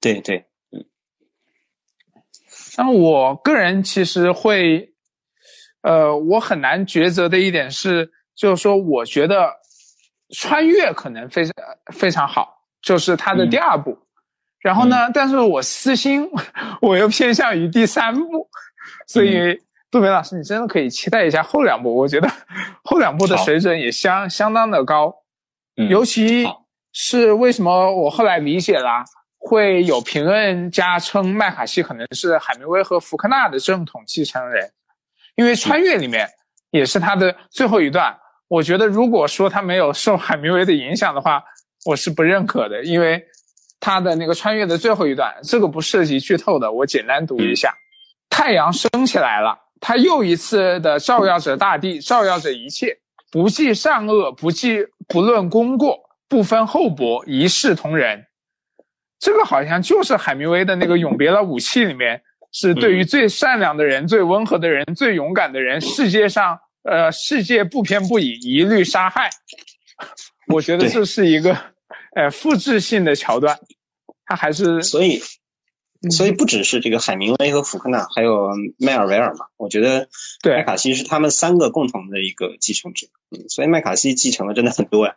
[0.01, 0.39] 对对。
[0.39, 0.85] 嗯
[2.79, 4.95] 那我个人其实会，
[5.83, 9.53] 呃，我很难抉择的一点是，就是说，我觉得
[10.35, 11.55] 穿越可能非常
[11.93, 12.49] 非常好，
[12.81, 13.99] 就是它的第二部，
[14.63, 16.29] 然后呢，但是我私心
[16.81, 18.49] 我又偏向于第三部，
[19.09, 19.61] 所以
[19.91, 21.95] 杜梅老师，你真的可以期待一下后两部。
[21.95, 22.31] 我觉得
[22.85, 25.13] 后两部的水准也相相当的高，
[25.91, 26.47] 尤其
[26.93, 29.05] 是为什么我后来理解了
[29.39, 34.71] 会有评论家称麦卡锡可能是海明威和福克纳的正统继承人，
[35.35, 36.29] 因为穿越里面
[36.71, 38.17] 也是他的最后一段。
[38.47, 41.43] 我觉得如果说他没有受海明威的影响的话，
[41.85, 43.21] 我是不认可的，因为
[43.83, 47.75] 他的那个穿越的最后一段，这个不涉及剧透的，我简单读一下：
[48.31, 52.97] 太阳升起来了，他又一次的照耀着大地，照耀着一切，
[53.33, 58.25] 不计善恶，不计不论功过，不分厚薄，一视同仁。
[59.19, 62.23] 这个好像就是海明威的那个《永别了，武器》里面，
[62.53, 66.59] 是对于最善良的人、最温和的人、最勇敢的人，世界上。
[66.85, 69.31] 呃，世界不偏不倚，一律杀害。
[70.53, 71.57] 我觉得这是一个，
[72.15, 73.59] 呃，复制性的桥段。
[74.25, 75.21] 他还是所以，
[76.11, 79.47] 所以不只是这个海明威和福克纳，还有迈尔维尔嘛。
[79.57, 80.09] 我觉得
[80.45, 83.09] 麦卡锡是他们三个共同的一个继承者。
[83.31, 85.17] 嗯，所以麦卡锡继承的真的很多呀，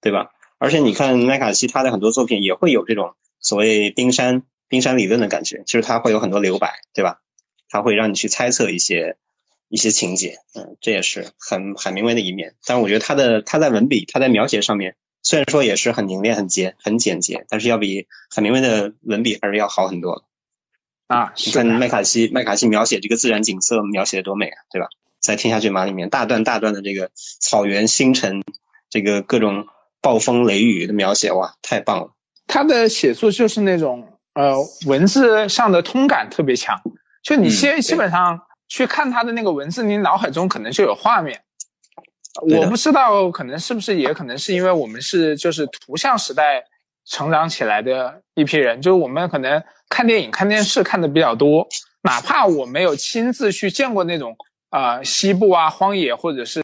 [0.00, 0.30] 对吧？
[0.58, 7.20] 而且你看麦卡锡他的很多作品也会有这种所谓冰山冰山理论的感觉，就是他会有很多留白，对吧？
[7.68, 9.16] 他会让你去猜测一些。
[9.72, 12.56] 一些情节，嗯，这也是很海明威的一面。
[12.66, 20.24] 但是我觉得他的他在文笔、他在描写上面，虽然说也是很凝练、很简、很简洁，但是要比海明威的文笔还是要好很多
[21.06, 24.88] 啊，你看麦卡锡，麦卡锡描写这个自然景色描写的多美啊，对吧？
[25.20, 28.42] 在《天下骏马》里面，大段大段的这个草原、星辰，
[28.88, 29.66] 这个各种
[30.00, 32.12] 暴风雷雨的描写，哇，太棒了。
[32.46, 34.56] 他的写作就是那种呃
[34.86, 36.80] 文字上的通感特别强，
[37.22, 38.40] 就你先基本上。
[38.72, 41.42] 去看他的那个文字，你脑海中可能就有画面。
[42.42, 46.64] 我不知道，可能是不是，也可能是因为我们是就是图像时代
[47.04, 51.66] 成长起来的一批人，就是我们可能看电影、看电视看的比较多，
[52.02, 54.36] 哪怕我没有亲自去见过那种
[54.70, 56.62] 啊西部啊荒野或者是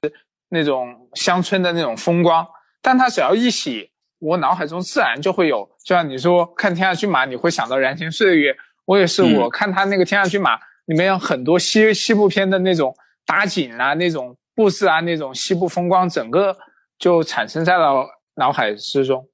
[0.48, 2.46] 那种乡村的那种风光，
[2.80, 3.90] 但它只要一写，
[4.20, 5.68] 我脑海中自然就会有。
[5.84, 10.56] 就像你说看《天下骏马》，你会想到燃情岁月，我也是，我看他那个《天下骏马》。
[10.86, 12.94] 里面有很多西西部片的那种
[13.26, 16.56] 打景啊，那种布置啊，那种西部风光，整个
[16.98, 19.28] 就产生在了脑海之中。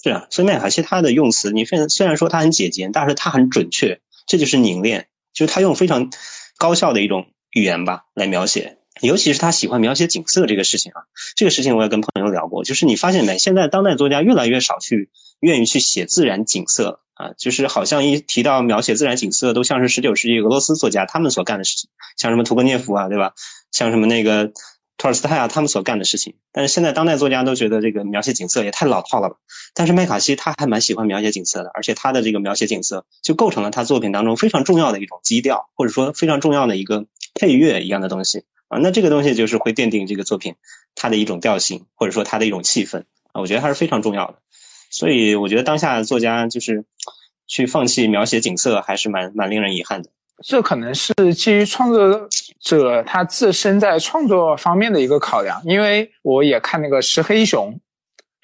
[0.00, 6.10] 是啊，所以麦卡锡他的用词，你虽然虽然说他很简洁，但是他很准确，这就是凝练，就是他用非常
[6.58, 11.02] 高效的一种语言吧来描写，尤其是他喜欢描写景色这个事情啊，
[11.34, 17.00] 这个事情我也跟朋友聊过，就是你发现没，现在当代作家越来越少去愿意去写自然景色。
[17.14, 23.34] 啊，就是好像一提到描写自然景色，都像是十九世纪俄罗斯作家他们所干的事情，像什么屠格涅夫啊，对吧？
[23.72, 24.52] 像什么那个
[24.96, 26.34] 托尔斯泰啊，他们所干的事情。
[26.52, 29.36] 但是现在当代作家都觉得这个描写景色也太老套了吧？
[29.74, 38.78] 但是麦卡锡他还蛮喜欢描写景色的，而且他的这个描写景色就构成了他作品当中非常重要的一种基调，或者说非常重要的一个配乐一样的东西啊。
[38.78, 40.54] 那这个东西就是会奠定这个作品
[40.94, 43.40] 它的一种调性，或者说它的一种气氛啊。
[43.40, 44.38] 我觉得还是非常重要的。
[44.90, 46.84] 所以我觉得当下作家就是
[47.46, 50.10] 去放弃描写景色，还是蛮蛮令人遗憾的。
[50.42, 52.28] 这可能是基于创作
[52.60, 55.60] 者他自身在创作方面的一个考量。
[55.64, 57.78] 因为我也看那个石黑一雄，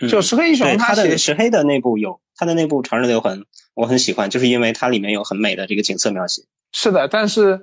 [0.09, 3.41] 就石黑一雄他的石黑的那部有他的那部《长日留痕》，
[3.75, 6.43] 我很喜欢，就是因为它里面有很美的这个景色描写。
[6.73, 7.61] 是的，但是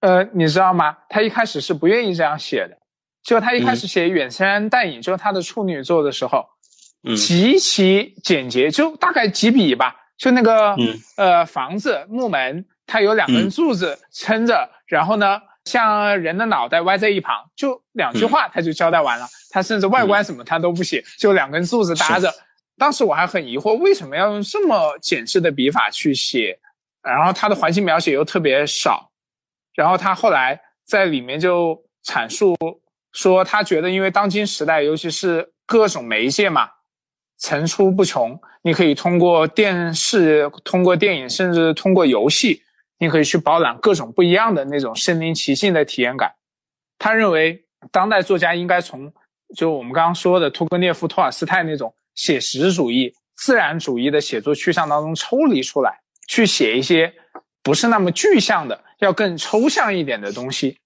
[0.00, 0.96] 呃，你知道吗？
[1.08, 2.76] 他一开始是不愿意这样写的。
[3.22, 6.44] 就他一开始写《远山淡影》，就是他的处女作的时候。
[7.16, 9.92] 极其简洁，就大概几笔吧。
[10.16, 10.76] 就那个，
[11.16, 19.26] 呃，房子木门，它有两根柱子撑着，然后呢，像人的脑袋歪在一旁，就两句话他就交代完了。
[19.48, 22.30] 他甚至外观什么他都不写，就两根柱子搭着。
[22.76, 26.58] 当时我还很疑惑，为什么要用这么简致的笔法去写？
[27.02, 29.10] 然后他的环境描写又特别少。
[29.72, 32.54] 然后他后来在里面就阐述
[33.12, 36.68] 说，他觉得因为当今时代，尤其是各种媒介嘛。
[37.38, 42.62] 层出不穷，你可以通过电视、通过电影，甚至通过游戏，
[43.02, 46.32] 你可以去饱览各种不一样的那种身临其境的体验感。
[47.00, 49.12] 他认为，当代作家应该从
[49.56, 55.98] 就我们刚刚说的屠格涅夫、托尔斯泰那种写实主义、自然主义的写作趋向当中抽离出来，
[56.28, 57.12] 去写一些
[57.60, 60.78] 不是那么具象的、要更抽象一点的东西。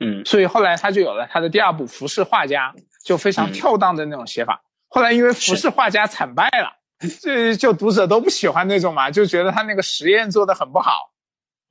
[0.00, 4.60] 嗯，所以后来他就有了他的第二部《浮世画家》，就非常跳荡的那种写法。
[4.88, 6.76] 后来因为浮世画家惨败了，
[7.20, 11.11] 这就读者都不喜欢那种嘛，就觉得他那个实验做的很不好，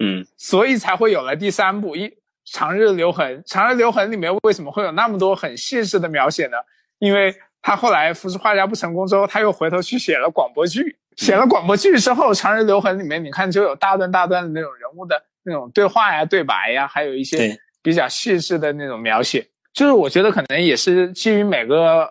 [0.01, 2.11] 嗯，所以才会有了第三部《一
[2.43, 3.37] 长日留痕》。
[3.45, 6.57] 长日留痕里面为什么会有那么多很细致的描写呢？
[6.99, 10.97] 因为他后来扶持画家不成功之后，他又回头去写了广播剧。
[11.17, 19.45] 写了广播剧之后，《长日留痕》里面你看就有大段大段的那种人物的那种对话呀、对白呀，还有一些比较细致的那种描写。
[19.73, 22.09] 就是我觉得可能也是基于每个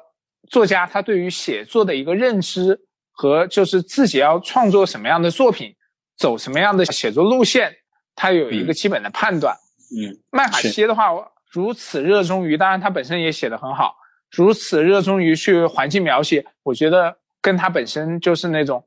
[0.49, 2.79] 作家他对于写作的一个认知
[3.11, 5.75] 和就是自己要创作什么样的作品，
[6.17, 7.75] 走什么样的写作路线，
[8.21, 9.57] 他有一个基本的判断。
[9.97, 11.09] 嗯，麦卡锡的话
[11.51, 13.97] 如此热衷于，当然他本身也写得很好，
[14.31, 18.85] 如此热衷于去环境描写，我觉得跟他本身就是那种，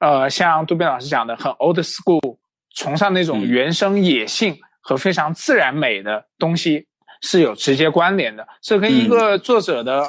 [0.00, 2.36] 呃，像杜斌老师讲的很 old school，
[2.74, 6.86] 崇尚那种原生野性和非常自然美的东西。
[7.20, 10.06] 是有直接关联的，这跟一个作者的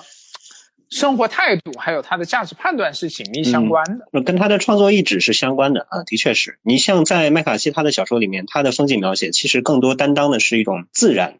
[0.89, 11.39] 生活态度还有他的价值判断是紧密相关的，跟他的创作意志是相关的啊，的确是你像在麦卡锡他的小说里面，他的风景描写其实更多担当的是一种自然，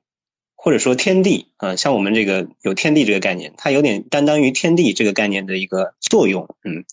[0.55, 6.85] 或者说天地啊，像我们这个有天地这个概念，它有点担当于天地这个概念的一个作用，嗯。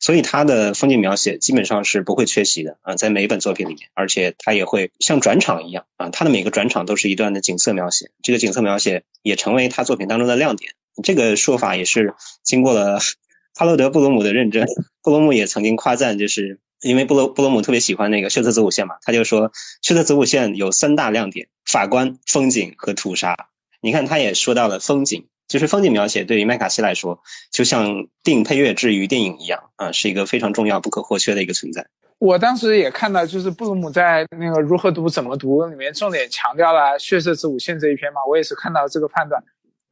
[0.00, 10.72] 所以他的风景描写基本上是不会缺席的啊，在每一本作品里面，而且他也会像转场一样啊，他的每个转场都是一段的景色描写，这个景色描写也成为他作品当中的亮点。
[11.02, 12.98] 这个说法也是经过了
[13.54, 14.66] 哈罗德·布罗姆的认证，
[15.02, 23.36] 布罗姆也曾经夸赞，就是因为布罗布罗姆特别喜欢那个秀特子午线嘛，他就说秀特子午线有三大亮点：法官、风景和屠杀。
[23.80, 25.26] 你看，他也说到了风景。
[25.48, 27.20] 就是风景描写对于麦卡锡来说，
[27.50, 31.86] 就像电影配乐至于电影一样啊，是一个非常重要、不可或缺的一个存在。
[32.18, 39.42] 我当时也看到，就是布鲁姆在那个《如何读怎么读》里面重点强调了血色子午线这一篇嘛，我也是看到这个判断，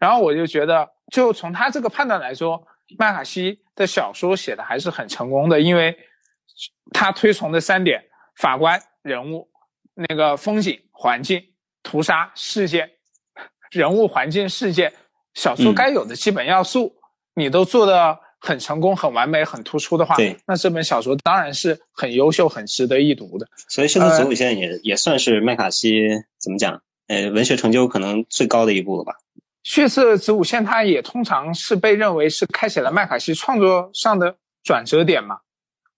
[0.01, 2.66] 然后我就觉得，就从他这个判断来说，
[2.98, 5.96] 麦卡锡的小说写的还是很成功的，因为
[6.92, 8.03] 他推崇的三点：
[8.36, 9.48] 法官、人物、
[9.94, 11.40] 那个风景、环境、
[11.82, 12.90] 屠杀事件、
[13.70, 14.92] 人物、环境、事件。
[15.34, 16.92] 小说该有的基本要素，
[17.34, 23.46] 你都做的很成功、很完美、很突出的话，那这本小说当然是很优秀、很值得一读的。
[23.68, 26.82] 所以《血色子午线》也也算是麦卡锡怎么讲？
[27.07, 29.12] 呃，文学成就可能最高的一部了吧？
[29.62, 35.38] 《血色子午线》它也通常是被认为是开启了麦卡锡创作上的转折点嘛？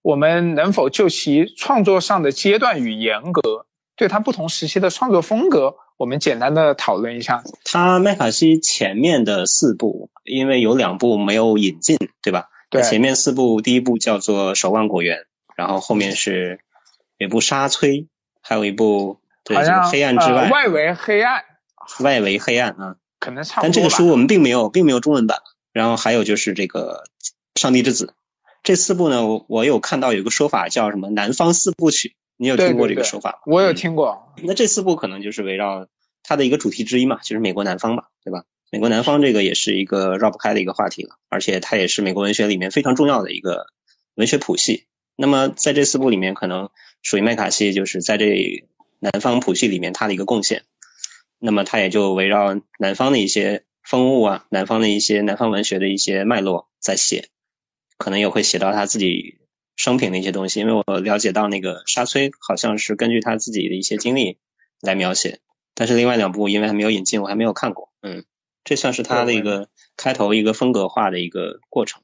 [0.02, 5.76] 我们能否就其创作上的阶段与严格，对他不同时期的创作风格？
[5.96, 12.48] 我们简单的讨论一下，他麦卡锡前面的四部，因为有两部没有引进，对吧？
[12.68, 12.82] 对。
[12.82, 15.18] 前面四部，第一部叫做《守望果园》，
[15.54, 16.58] 然后后面是
[17.18, 17.98] 有部《沙崔》，
[18.40, 21.44] 还有一部对这个黑暗之外，外围黑暗，
[22.00, 23.62] 外围黑暗啊，可能差不多。
[23.62, 25.38] 但这个书我们并没有，并没有中文版。
[25.72, 27.04] 然后还有就是这个
[27.60, 28.06] 《上帝之子》，
[28.64, 32.16] 这四部呢，我我有看到有个说法叫什么“南方四部曲”。
[32.36, 33.38] 你有听过这个说法吗？
[33.46, 34.34] 我有听过。
[34.42, 35.86] 那这四部可能就是围绕
[36.24, 38.42] 它的一个主题之一嘛，就是美国南方嘛，对吧？
[38.72, 43.66] 美国南方这个也是一个绕不开的一个话题了，而且它也是美国文学里面非常重要的一个
[44.14, 44.86] 文学谱系。
[45.16, 46.68] 那么在这四部里面，可能
[47.02, 48.64] 属于麦卡锡就是在这
[48.98, 50.64] 南方谱系里面他的一个贡献。
[51.43, 57.28] 那么他也就围绕南方的一些风物啊，南方的一些南方文学的一些脉络在写，
[57.99, 59.38] 可能也会写到他自己。
[59.74, 64.38] 生平的一些东西，因为我了解到那个沙崔好像是根据他自己的一些经历
[64.82, 65.40] 来描写，
[65.74, 67.90] 但是另外两部因为还没有引进，我还没有看过。
[68.03, 68.24] 嗯，
[68.64, 72.03] 这算是他的一个开头一个风格化的一个过程。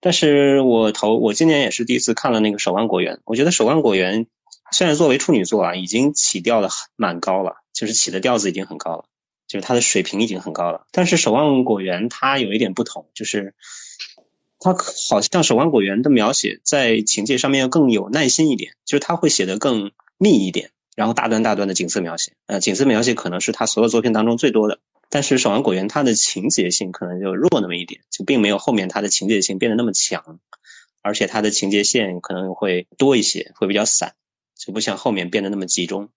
[0.00, 4.24] 但是我头我今年也是第一次看了那个《守望果园》，我觉得《守望果园》
[4.70, 9.04] 虽然作为处女作啊，已经起调的蛮高了，就是起的调子已经很高了，
[9.46, 10.86] 就是它的水平已经很高了。
[10.90, 13.54] 但是《守望果园》它有一点不同，就是。
[14.60, 24.80] 他好像《守望果园》的描写在情节上面要更有耐心一点，就是他会写得更密一点，然后大段大段的景色描写，呃，景色描写可能是他所有作品当中最多的。
[25.08, 30.40] 但是《守望果园》它的情节性可能就弱那么一点，就并没有后面它的情节性变得那么强，
[31.02, 34.14] 而且它的情节线可能会多一些，会比较散，
[34.56, 36.08] 就不像后面变得那么集中。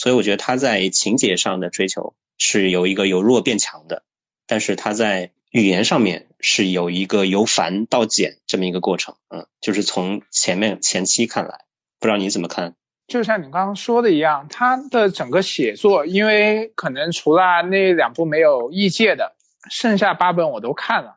[0.00, 4.02] 所以我觉得他在情节上的追求是有一个由弱变强的，
[4.46, 5.32] 但是他在。
[5.52, 11.64] 语言上面是有一个由繁到简这么一个过程，嗯，就是从前面前期看来，
[11.98, 12.76] 不知道你怎么看？
[13.08, 19.34] 就像你刚刚说的一样，他的整个写作，因为可能除了那两部没有异界的，
[19.68, 21.16] 剩下八本我都看了，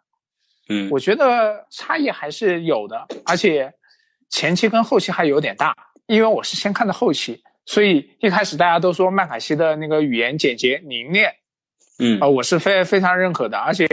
[0.67, 3.71] 嗯，我觉得差异还是有的，而且
[4.31, 5.75] 前期跟后期还有点大，
[6.07, 11.34] 因为我是先看的后期，所以一开始大家都说麦卡锡的那个语言简洁凝练。
[11.99, 13.88] 嗯啊，我是非非常认可的，而且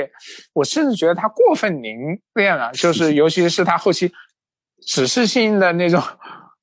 [0.55, 4.11] 我甚至觉得他过分凝练了，就是尤其是他后期
[4.87, 6.03] 指示性的那种，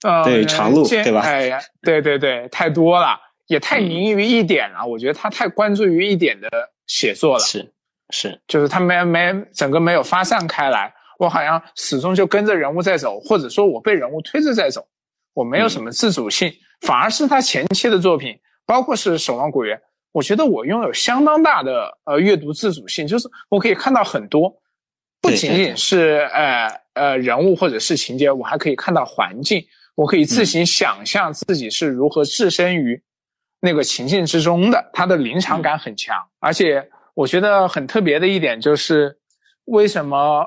[0.04, 1.22] 呃，对长路对吧？
[1.22, 4.84] 哎呀，对对对，太多了，也太凝于一点了。
[4.84, 6.50] 我觉得他太关注于一点的
[6.88, 7.40] 写作了。
[7.40, 7.72] 是，
[8.10, 14.88] 是，就是他没没整个没有发散开来，我好像始终就跟着人物在走，或者说我被人物推着在走，
[15.36, 16.52] 我没有什么自主性，
[16.82, 19.78] 反而是他前期的作品，包括是《守望果园》，
[20.12, 24.54] 我觉得我拥有相当大的呃阅读自主性，就是我可以看到很多，
[25.22, 29.66] 不仅仅是呃呃人物或者是情节，我还可以看到环境。
[29.96, 33.02] 我可以自行想象自己是如何置身于
[33.60, 39.18] 那个情境之中的，它的临场感很强，而且我觉得很特别的一点就是，
[39.66, 40.46] 为什么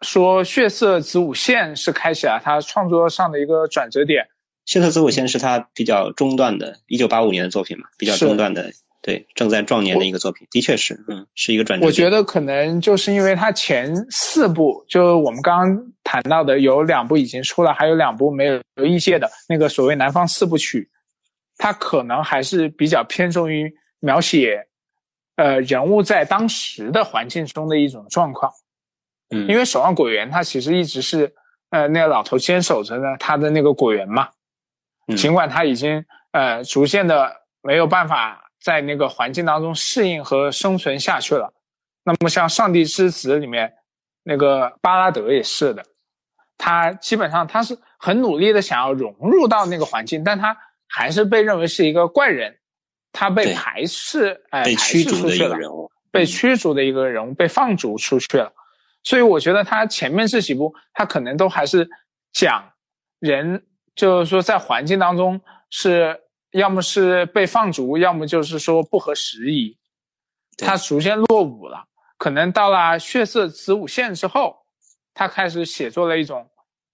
[0.00, 4.24] 说《血色子午线》是开启了他创作上的一个转折点？
[4.64, 8.72] 《血色子午线》是他比较中段的，一九八五年的作品嘛，比较中段的。
[9.02, 11.84] 对，正在壮年的一个作品，的确是，嗯，是一个转折。
[11.84, 20.88] 我觉得可能就是因为他前四部，就我们刚刚谈到的，有两部已经出了，还有两部没有有异界的那个所谓南方四部曲，
[21.58, 24.66] 他可能还是比较偏重于描写，
[25.36, 28.50] 呃，人物在当时的环境中的一种状况。
[29.28, 31.30] 嗯，因为守望果园，它其实一直是，
[31.68, 34.30] 呃，那个老头坚守着呢，他的那个果园嘛，
[35.16, 37.32] 尽管他已经，呃，逐渐的
[37.62, 38.40] 没有办法。
[38.64, 41.52] 在那个环境当中适应和生存下去了。
[42.02, 43.70] 那么像《上帝之子》里面
[44.22, 45.84] 那个巴拉德也是的，
[46.56, 50.56] 他基本上他是很努力的想要融入到那个环境，但他
[50.88, 52.56] 还是被认为是一个怪人，
[53.12, 58.50] 他被排斥，哎，被驱逐的一个人物，被驱逐的一个人物，被放逐出去了。
[59.02, 61.86] 所以我觉得他前面这几部，他可能都还是
[62.32, 62.66] 讲
[63.18, 63.62] 人，
[63.94, 65.40] 就是说在环境当中
[65.70, 66.20] 是。
[66.54, 69.76] 要么是被放逐，要么就是说不合时宜，
[70.56, 71.84] 他逐渐落伍了。
[72.16, 74.64] 可能到了血色子午线之后，
[75.12, 76.48] 他开始写作了一种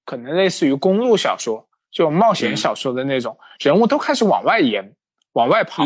[0.06, 4.96] 可能类似于公路小说，就冒险小说的那种，人物都开始往外延，
[5.32, 5.84] 往外跑，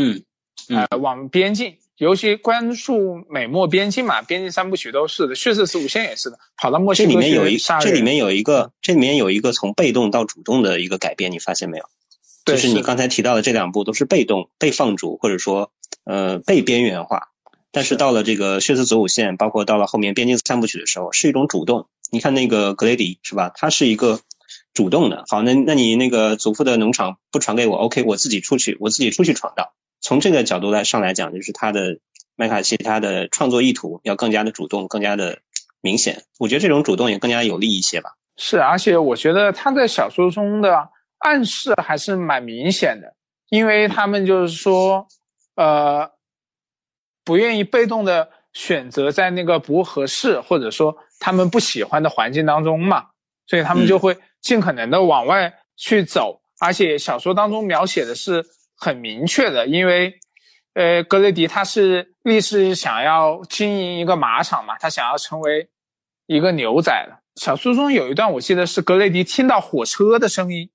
[0.68, 11.84] 呃，往边境，尤其关注美墨边境嘛，边境三部曲都是的，血色十五线也是的，跑到墨西哥这里面有一，这里面有一个，这里面有一个从被动到主动的一个改变，你发现没有？
[12.44, 15.70] 就是你刚才提到的这两部都是被动、被放逐，或者说
[16.04, 17.28] 呃被边缘化。
[17.70, 21.88] 但是到了这个血色子午线，包括到了后面边境三部曲的时候，是一种主动。
[22.10, 23.50] 你看那个格雷迪是吧？
[23.54, 24.20] 他是一个
[24.72, 25.24] 主动的。
[25.28, 29.68] 好，那那你那个祖父的农场不传给我，OK，我自己出去，我自己出去闯荡。
[30.04, 31.98] 从这个角度来上来讲，就是他的
[32.36, 35.38] 麦卡锡他的创作意图要更加的主动，更加的
[35.80, 36.22] 明显。
[36.38, 38.10] 我觉得这种主动也更加有利一些吧。
[38.36, 40.90] 是，而且我觉得他在小说中的。
[41.20, 43.14] 暗示还是蛮明显的，
[43.48, 45.08] 因为他们就是说，
[45.54, 46.10] 呃，
[47.24, 53.06] 不愿意被动的选择在那个不合适或者说他们不喜欢的环境当中嘛，
[53.46, 58.44] 所以他们就会尽可能的往外去走，而且小说当中描写的是
[58.84, 60.12] 很明确的，因为，
[60.74, 65.70] 呃，格雷迪他是立志想要经营一个马场嘛，他想要成为
[66.26, 67.24] 一个牛仔了。
[67.36, 70.68] 小说中有一段我记得是格雷迪听到火车的声音。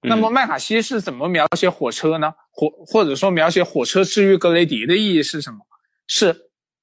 [0.00, 2.32] 那么麦卡锡是怎么描写火车呢？
[2.50, 5.58] 火或者说描写火车治愈格雷迪的意义是什么？
[6.06, 6.34] 是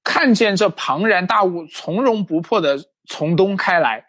[0.03, 4.05] 看见这庞然大物从容不迫的从东开来，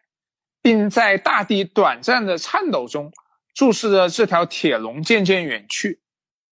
[0.61, 3.11] 并在大地短暂的颤抖中
[3.55, 6.01] 注视着这条铁龙渐渐远去。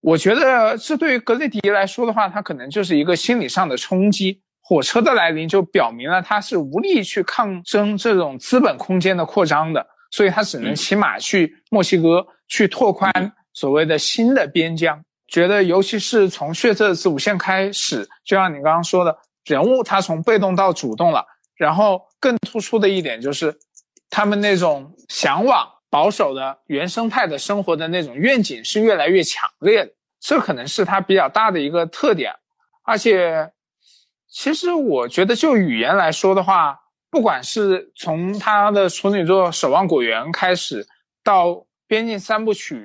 [0.00, 4.40] 我觉得这对于格雷迪来说的话，他可能就是一个心理上的冲击。
[4.60, 9.86] 火车的来临就表明了他是无力去抗争这种资本空间的扩张的。
[10.10, 13.12] 所以他只能骑马去墨西哥，去拓宽
[13.52, 14.98] 所谓的新的边疆。
[15.26, 21.22] 觉得，尤其是从血色子午线开始，就像你刚刚说的，人物他从被动到主动了。
[21.56, 23.54] 然后更突出的一点就是，
[24.08, 29.92] 他们那种向往保守的原生态的生活的那种愿景是越来越强烈的。
[30.20, 32.34] 这可能是他比较大的一个特点。
[32.82, 33.52] 而且，
[34.28, 36.80] 其实我觉得就语言来说的话。
[37.10, 40.86] 不管是从他的处女作《守望果园》开始，
[41.24, 41.48] 到
[41.86, 42.76] 《边境三部曲》，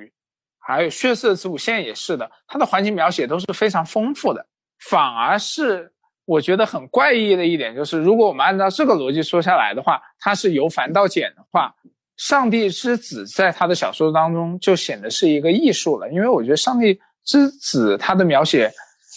[0.58, 4.46] 还有《血色子午线》也是的，他的环境描写都是非常丰富的。
[4.78, 5.92] 反而是
[6.24, 11.74] 我觉得很怪异的一点就是，如果我们按照这个逻辑说下来的话，它是由繁到简的话，
[12.16, 16.08] 《上帝之子》在他的小说当中就显得是一个艺术了。
[16.10, 18.70] 因为我觉得《上帝之子》他的描写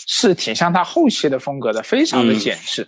[0.07, 2.87] 是挺像他后期的风格的，非常的简实。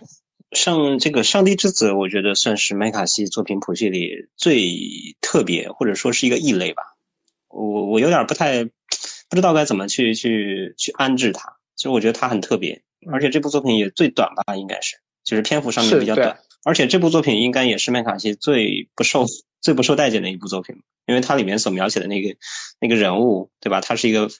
[0.52, 6.82] 像这个《上帝之子》，我觉得算是麦卡锡作品谱系里最特别，或者说是一个异类吧。
[7.48, 11.56] 我我有点不太不知道该怎么去去去安置它。
[11.76, 12.82] 其实我觉得它很特别，
[13.12, 16.36] 而且这部作品也最短吧，应该是就是篇幅上面比较短。
[16.64, 19.24] 而且这部作品应该也是麦卡锡最不受
[19.60, 22.36] 最不受待见的一部作品，因为它里面所描写的那个
[22.80, 23.80] 那个人物，对吧？
[23.80, 24.30] 他是一个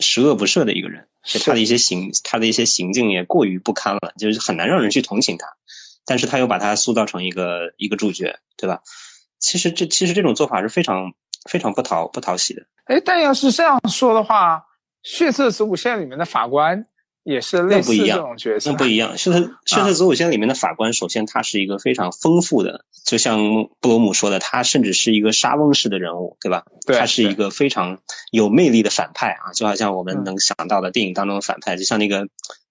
[0.00, 1.08] 十恶不赦的一个人，
[1.44, 5.46] 他的一些行他的一些行径也过于不堪了，就是很难让人去同情他。
[6.04, 8.80] 但是他又把他塑造成一个一个主角，对吧？
[9.38, 11.12] 其实这其实这种做法是非常
[11.48, 12.62] 非常不讨不讨喜的。
[12.86, 14.56] 哎，但要是这样说的话，
[15.02, 16.86] 《血色子午线》里面的法官
[17.28, 18.70] 也是类似这种角色。
[18.70, 23.38] 那不一样，《血色血色子午线》里面的法官，首先他是一个非常丰富的，就像
[23.80, 26.64] 布罗姆说的，他甚至是一个沙翁式的人物，对吧？
[26.86, 27.98] 对，他是一个非常
[28.30, 32.28] 有魅力的反派啊，就好像我们能想到的电影当中的反派，就像那个。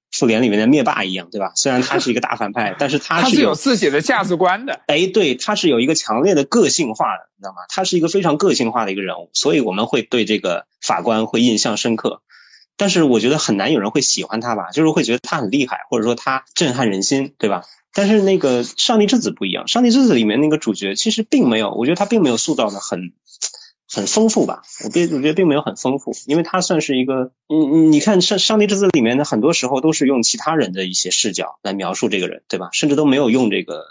[0.10, 1.52] 复联里面的灭霸一样，对吧？
[1.56, 4.80] 虽然他是一个大反派，但是他 是有自己的价值观的。
[4.88, 7.58] 哎，对，他是有一个强烈的个性化的，你知道吗？
[7.68, 12.22] 他是一个非常个性化的一个人物，所以我们会对这个法官会印象深刻。
[12.78, 17.64] 但是我觉得很难有人会喜欢他吧，就是会觉得他很厉害，或者说他震撼人心，对吧？
[17.94, 23.14] 但是那个《上帝之子》不一样，《上帝之子》里面那个主角其实并没有，我觉得他并没有塑造的很。
[23.90, 24.64] 很丰富吧？
[24.84, 32.68] 我并我觉得并没有很丰富，因为他算是一个，你你你看《上上帝之子》里面的很多时候都是用其他人的一些视角来描述这个人，对吧？
[32.74, 33.86] 甚至都没有用这个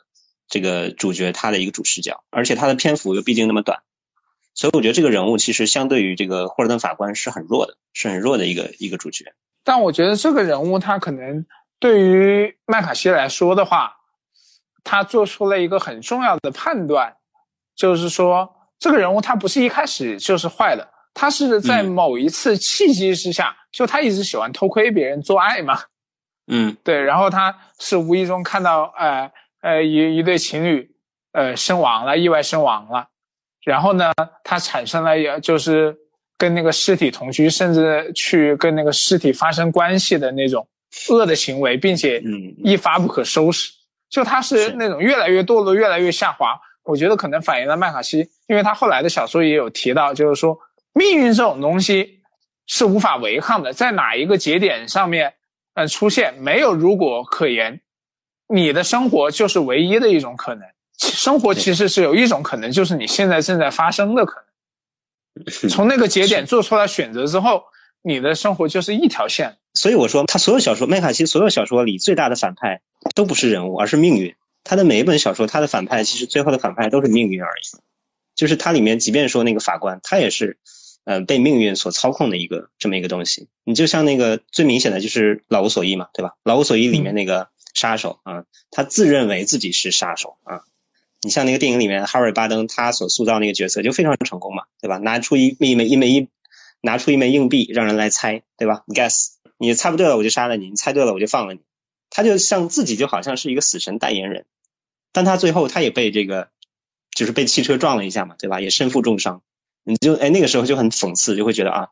[0.51, 3.79] 这个主角他的一个主视角，而且他的篇幅又毕竟那么短，
[4.57, 9.25] 所以我觉得这个人物其实相对于这个霍尔顿法官是很弱的，是很弱的一个一个主角。
[9.63, 11.47] 但我觉得这个人物他可能
[11.79, 13.95] 对于麦卡锡来说的话，
[14.83, 17.15] 他做出了一个很重要的判断，
[17.77, 18.53] 就是说。
[18.79, 25.81] 这个人物他不是一开始就是坏的，他是在某一次契机之下，就他一直喜欢偷窥别人做爱嘛，
[26.49, 29.33] 嗯， 对，然后他是无意中看到呃
[29.63, 30.95] 呃一一对情侣
[31.33, 33.09] 呃身亡了，意外身亡了，
[33.67, 34.13] 然后呢，
[34.45, 35.93] 他产生了也就是
[36.39, 40.65] 跟那个尸体同居，甚至去跟那个尸体发生关系的那种
[41.11, 42.23] 恶的行为，并且
[42.63, 43.73] 一发不可收拾，
[44.09, 46.57] 就他是那种越来越堕落，越来越下滑。
[46.85, 50.57] 我觉得可能反映了麦卡锡，因为他后来的小说也有提到，就是说
[50.95, 52.21] 命运这种东西
[52.69, 55.35] 是无法违抗的，在哪一个节点上面，
[55.75, 57.81] 呃，出现没有如果可言，
[58.49, 60.63] 你的生活就是唯一的一种可能。
[60.99, 65.69] 生活其实是有一种可能，就是你现在正在发生的可能。
[65.69, 67.65] 从那个节点做出来选择之后，
[68.03, 69.59] 你的生活就是一条线。
[69.75, 72.81] 所以我说，他所有小说，麦卡锡所有小说里最大的反派
[73.15, 74.35] 都不是人物，而是命运。
[74.65, 77.79] 他的每一本小说，他的反派其实最后的反派都是命运而已。
[78.35, 80.59] 就是它里面，即便说那个法官，他也是，
[81.05, 83.49] 呃，被命运所操控的一个这么一个东西。
[83.65, 86.35] 你就像那个最明显的就是老无所依嘛，对吧？
[86.43, 90.65] 老无所依里面那个杀手啊，他自认为自己是杀手啊。
[91.27, 94.97] 你像那个电影里面哈瑞巴登他所塑造那个角色就非常成功嘛，对吧？
[94.99, 96.29] 拿出一一枚一枚一
[96.81, 98.85] 拿出一枚硬币让人来猜，对吧？
[98.87, 101.61] 你 guess，你猜不对了我就杀了你，你猜对了我就放了你。
[102.11, 104.47] 他就像自己就好像是一个死神代言人。
[105.11, 106.51] 但他最后他也被这个，
[107.11, 108.61] 就是被汽车撞了一下嘛，对吧？
[108.61, 109.43] 也身负重伤，
[109.83, 111.89] 你就哎那个时候就很讽刺，就会觉得啊，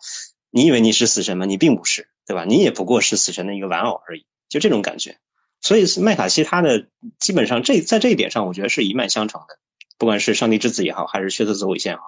[0.51, 1.45] 你以为你是死神吗？
[1.45, 2.45] 你并不是，对吧？
[2.45, 5.19] 你也不过是死神的一个玩偶而已，就这种感觉。
[5.65, 6.89] 所以麦卡锡他的
[7.19, 9.59] 基本上这在这一点上，我觉得是一脉相承的，
[9.97, 12.03] 不管是上帝之子也好，还是血色子午线也好，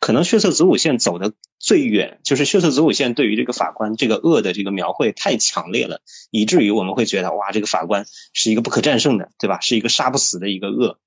[0.00, 9.60] 可能血色子午线走的最远，就是血色子午线对于这个法官这个恶的这个描绘太强烈了，以至于我们会觉得哇，这个法官是一个不可战胜的，对吧？
[9.60, 10.98] 是一个杀不死的一个恶。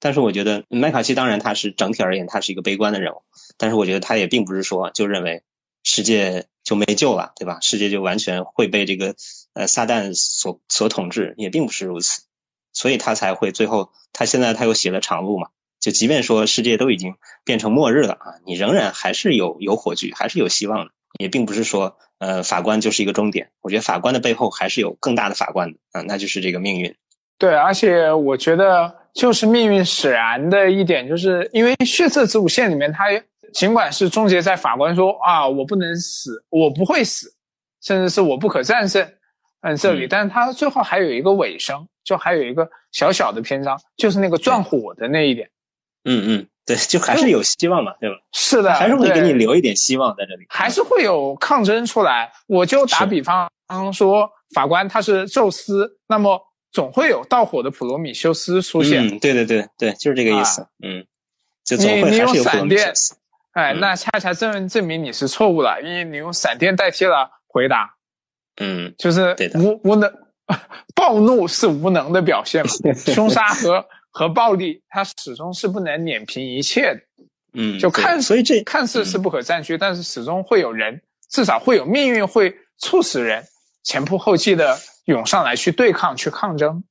[0.00, 3.22] 但是我觉得麦卡锡当然他是整体而言他是一个悲观的人物，
[3.56, 5.44] 但是我觉得他也并不是说就认为
[5.82, 7.58] 世界就没救了，对吧？
[7.60, 9.14] 世界就完全会被这个
[9.54, 12.22] 呃撒旦所所统治，也并不是如此，
[12.72, 15.48] 所以他才会最后他现在他又写了长路嘛。
[15.80, 20.92] 就即便说世界都已经变成末日了啊，你仍然还是有有火炬，还是有希望的。
[21.18, 23.50] 也并不是说，呃，法官就是一个终点。
[23.60, 26.94] 我觉得法官的背后还是有更大的法官的啊，那就是这个命运。
[27.36, 33.06] 对，而且我觉得就是命运使然的一点，就是因为血色子午线里面，它
[33.52, 37.32] 尽管是终结在法官说啊，我不能死，我不会死，
[37.82, 39.06] 甚至是我不可战胜，
[39.60, 45.48] 嗯，这里，但是他最后还有一个尾声，就还有一个小小的篇章，就是那个撞火的那一点。
[46.04, 48.16] 嗯嗯，对，就还是有希望嘛，对吧？
[48.32, 52.32] 是的，还是会给你留一点希望在这里，还是会有抗争出来。
[52.48, 53.48] 我就打比方
[53.92, 56.40] 说，法官他是宙斯，那么
[56.72, 59.06] 总会有盗火的普罗米修斯出现。
[59.06, 60.66] 嗯，对对对对，就是这个意思。
[60.82, 61.06] 嗯，
[61.64, 62.92] 就总会还是有闪电，
[63.52, 67.94] 哎，那恰恰证证明你是错误了，因为你用闪电代替了回答。
[68.60, 70.12] 嗯，就是无无能，
[70.94, 72.72] 暴怒是无能的表现嘛，
[73.14, 73.84] 凶杀和。
[74.14, 77.00] 和暴力，它始终是不能碾平一切的。
[77.54, 81.00] 嗯，就看，所以这看似是不可战区，但是始终会有人，
[81.30, 83.42] 至少会有命运会促使人
[83.82, 86.84] 前仆后继的涌上来去对抗、去抗争。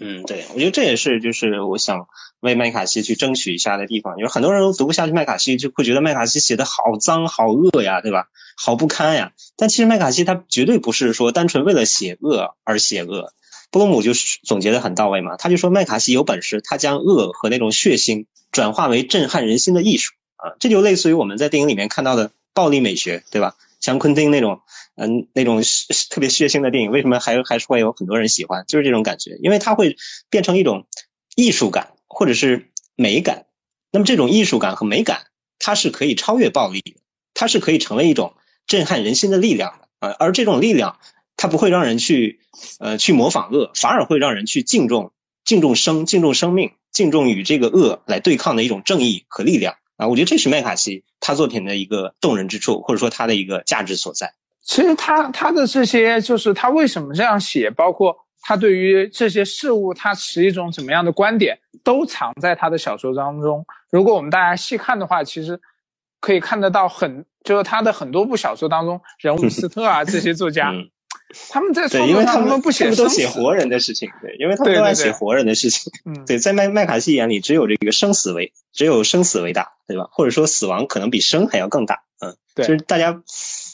[0.00, 2.08] 嗯，对，我觉得这也是就是我想
[2.40, 4.16] 为麦卡锡去争取一下的地方。
[4.16, 8.26] 就是很多人都读不下去麦卡锡，就会觉得麦卡锡写的好脏好恶呀，对吧？
[8.56, 9.32] 好不堪呀。
[9.56, 13.32] 但其实麦卡锡他绝对不是说单纯为了写恶而写恶。
[13.70, 23.54] 布鲁姆就是总结的很到位嘛，他就说麦卡锡有本事，他将恶和那种血腥转化为震撼人心的艺术啊，这就类似于我们在电影里面看到的暴力美学，对吧？
[23.84, 24.60] 像昆汀那种，
[24.96, 25.60] 嗯，那种
[26.08, 28.64] 特别血腥的电影，为什么还还是会有很多人喜欢？
[28.66, 29.98] 就是这种感觉，因为它会
[30.30, 30.86] 变成一种
[31.36, 33.44] 艺术感或者是美感。
[33.92, 35.26] 那么这种艺术感和美感，
[35.58, 36.94] 它是可以超越暴力的，
[37.34, 38.32] 它是可以成为一种
[38.66, 40.16] 震撼人心的力量的啊。
[40.18, 40.98] 而这种力量，
[41.36, 42.40] 它不会让人去
[42.78, 45.12] 呃去模仿恶，反而会让人去敬重
[45.44, 49.74] 敬重生敬重生命，敬重与这个恶来对抗的一种正义和力量。
[49.96, 54.34] 啊，我觉得这是麦卡锡他作品的一个动人之处，或者说他的一个价值所在。
[54.62, 63.64] 其实他他的这些，就是他为什么这样写，包括他对于这些事物，他持一种怎么样的观点，都藏在他的小说当中。
[63.90, 65.60] 如果我们大家细看的话，其实
[66.20, 70.72] 可以看得到很，就是他的很多部小说当中，人物斯特啊这些作家。
[71.48, 80.08] 他们在对，因为他们不写，都写活人的事情，对，因为他们都爱写活人的事情，嗯，对，在麦麦卡锡眼里，只有这个生死为，只有生死为大，对吧？
[80.12, 83.22] 或者说死亡可能比生还要更大，嗯，对，就是大家，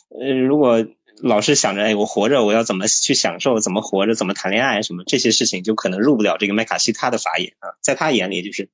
[0.08, 0.84] 呃，如果
[1.22, 8.70] 老是想着，哎，我活着，我要怎么去享受，怎么活着，怎么谈恋爱，什么这些事情，就可能入不了这个麦卡锡他的法眼啊，在他眼里，就是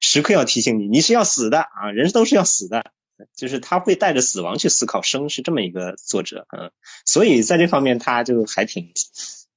[0.00, 2.92] 时刻要提醒你，你是要死的啊，人都是要死的。
[3.36, 6.70] 就是他会带着死亡去思考生，是这么一个作者，嗯，
[7.04, 8.92] 所以在这方面他就还挺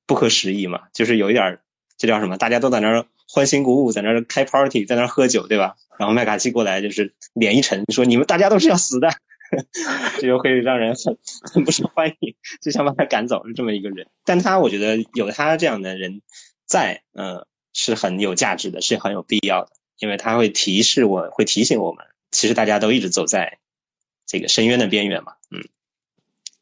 [0.05, 1.59] 不合时宜嘛，就是有一点
[1.97, 2.37] 这叫什么？
[2.37, 5.75] 大家都在那儿欢欣鼓舞，在那儿开 party，在那儿喝酒，对吧？
[5.97, 9.09] 然后麦卡锡过来就是脸一沉，说你们大家都是要死的，
[10.19, 14.07] 这 就会让人很很不受欢迎，就想把他赶走，是这么一个人。
[14.23, 16.21] 但他我觉得有他这样的人
[16.65, 22.05] 在，嗯，是很有价值的，是很有必要的，因为他会提示我，会提醒我们。
[22.31, 23.59] 其实大家都一直走在
[24.25, 25.67] 这个深渊的边缘嘛，嗯，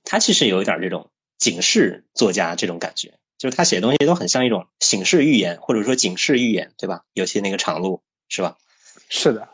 [0.03, 7.03] 他其实有一点这种警示作家这种感觉，就是他写的东西都很像一种警示预言，或者说警示预言，对吧？
[7.13, 8.57] 尤其那个长路是吧？
[9.09, 9.49] 是的，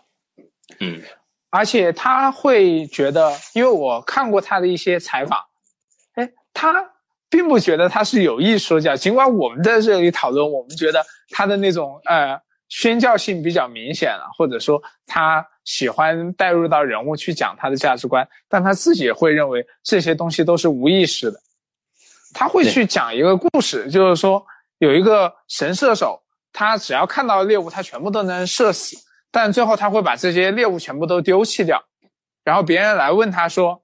[0.80, 1.02] 嗯，
[1.50, 5.40] 而且他会觉得，因为我看过他的一些采访，
[6.16, 6.92] 哎，他
[7.30, 12.42] 并不觉得他是有意说教，尽管我们在这里讨论，我们觉得他的那种呃。
[12.72, 21.38] 宣教性比较明显了，或者说他喜欢带入到人物去讲他的价值观，但他自己也会认为这些东西都是无意识的。
[22.34, 24.42] 他会去讲一个故事，就是说
[24.78, 26.18] 有一个神射手，
[26.54, 28.96] 他只要看到猎物，他全部都能射死，
[29.30, 31.84] 但最后他会把这些猎物全部都丢弃掉。
[32.46, 33.84] 然后别人来问他说：“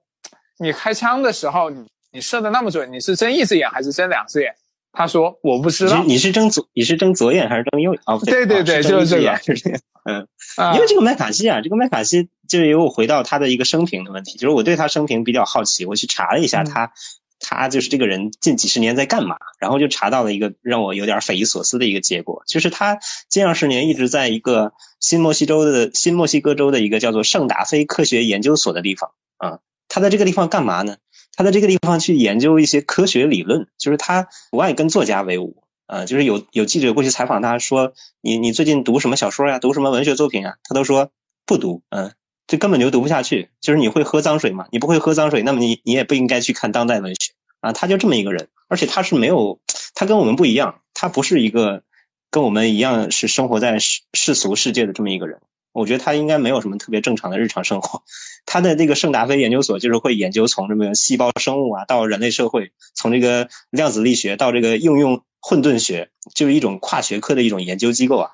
[0.58, 4.52] 你开枪的时候，你你射的那么准，你是睁一只眼还是睁两只眼？”
[4.92, 8.02] 他说：“我不知道，你是睁左，你是睁左眼还是睁右眼？
[8.06, 9.80] 哦，对对对，就是这个，是这样。
[10.04, 10.26] 嗯，
[10.74, 16.92] 因为这个麦卡锡啊，这个麦卡锡就又回到他的一个生平的问题，就是我对他生平比较好奇，我去查了一下他，
[17.38, 29.58] 他就是这个人近几十年在干嘛，然后就查到了一个让我有点匪夷所思的一个结果，就是他近二十年一直在一个新墨西州的新墨西哥州的一个叫做圣达菲科学研究所的地方啊，
[29.88, 30.96] 他在这个地方干嘛呢？
[31.38, 39.60] 他在这个地方去研究一些科学理论，就是他不爱跟作家为伍，呃，就是有有记者过去采访他说，你你最近读什么小说呀？
[39.60, 40.56] 读什么文学作品啊？
[40.64, 41.12] 他都说
[41.46, 42.12] 不读，嗯，
[42.48, 43.50] 这根本就读不下去。
[43.60, 44.66] 就是你会喝脏水吗？
[44.72, 47.72] 你不会喝脏水，那么你你也不应该去看当代文学啊。
[47.72, 49.60] 他就这么一个人，而且他是没有，
[49.94, 51.84] 他跟我们不一样，他不是一个
[52.32, 55.40] 跟我们一样是生活在世世俗世界的这么一个人。
[55.78, 58.02] 我觉得他应该没有什么特别正常的日常生活。
[58.44, 68.30] 他的这个圣达菲研究所就是会研究从什么细胞生物啊到人类社会，从这个量子力学到这个应用混沌学，就是一种跨学科的一种研究机构啊。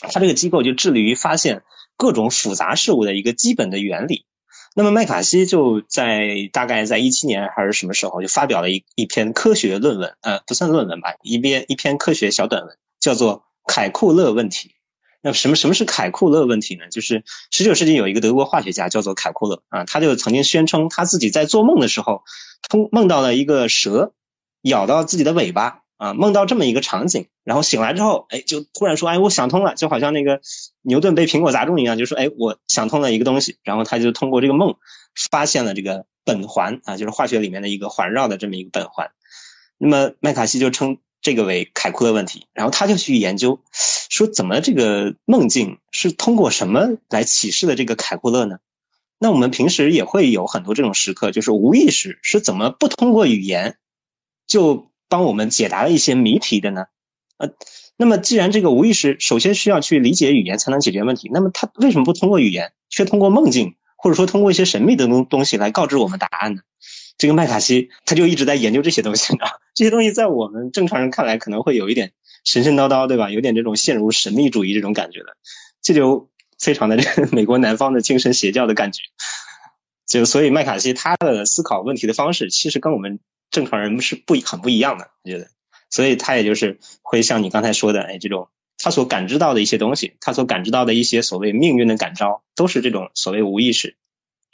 [0.00, 1.62] 他这个机构就致力于发现
[1.96, 4.26] 各种复杂事物的一个基本的原理。
[4.76, 13.38] 那么麦卡锡就在大概在一七年还是什么时候就发表了一一篇科学论文，呃，不算论文吧，一篇一篇科学小短文，叫做
[13.72, 14.68] 《凯库勒问题》。
[15.24, 16.88] 那什么什么是凯库勒问题呢？
[16.90, 22.24] 就是十九世纪有一个德国化学家叫做凯库勒啊，他就曾经宣称他自己在做梦的时候，
[22.68, 24.12] 通梦到了一个蛇
[24.60, 30.42] 咬到自己的尾巴啊，梦到这么一个场景，然后醒来之后，哎，就突然说，哎，我想通了，就好像那个
[30.82, 34.76] 牛顿被苹果砸中一样，就说，哎，我想通了一个东西，然后他就通过这个梦
[35.30, 39.10] 发现了这个苯环啊，就是化学里面的一个环绕的这么一个苯环。
[39.78, 40.98] 那么麦卡锡就称。
[41.24, 43.60] 这个为凯库勒问题，然后他就去研究，
[44.10, 48.58] 说怎么这个梦境是通过什么来启示的这个凯库勒呢？
[49.18, 53.78] 那我们平时也会有很多这种时刻，就是无意识是怎么不通过语言
[54.46, 56.84] 就帮我们解答了一些谜题的呢？
[57.38, 57.54] 呃，
[57.96, 66.60] 那么既然这个无意识首先需要去理解语言才能解决问题，那么他为什么不通过语言，却通过梦境，或者说通过一些神秘的东东西来告知我们答案呢？
[67.16, 72.12] 这个麦卡锡他就一直在研究这些东西啊， 这些东西在我们正常人看来可能会有一点
[72.44, 73.30] 神神叨叨，对吧？
[73.30, 75.36] 有点这种陷入神秘主义这种感觉的，
[75.82, 79.02] 这就非常的这 个美国南方的精神邪教的感觉。
[80.06, 83.20] 就所以麦卡锡他的思考问题的方式，其实跟我们
[83.50, 85.48] 正常人是不很不一样的，我觉得。
[85.88, 93.96] 所以他也就是会像你刚才说的，哎，这种他所感知到的一些东西，他所感知到的一些所谓命运的感召，都是这种所谓无意识、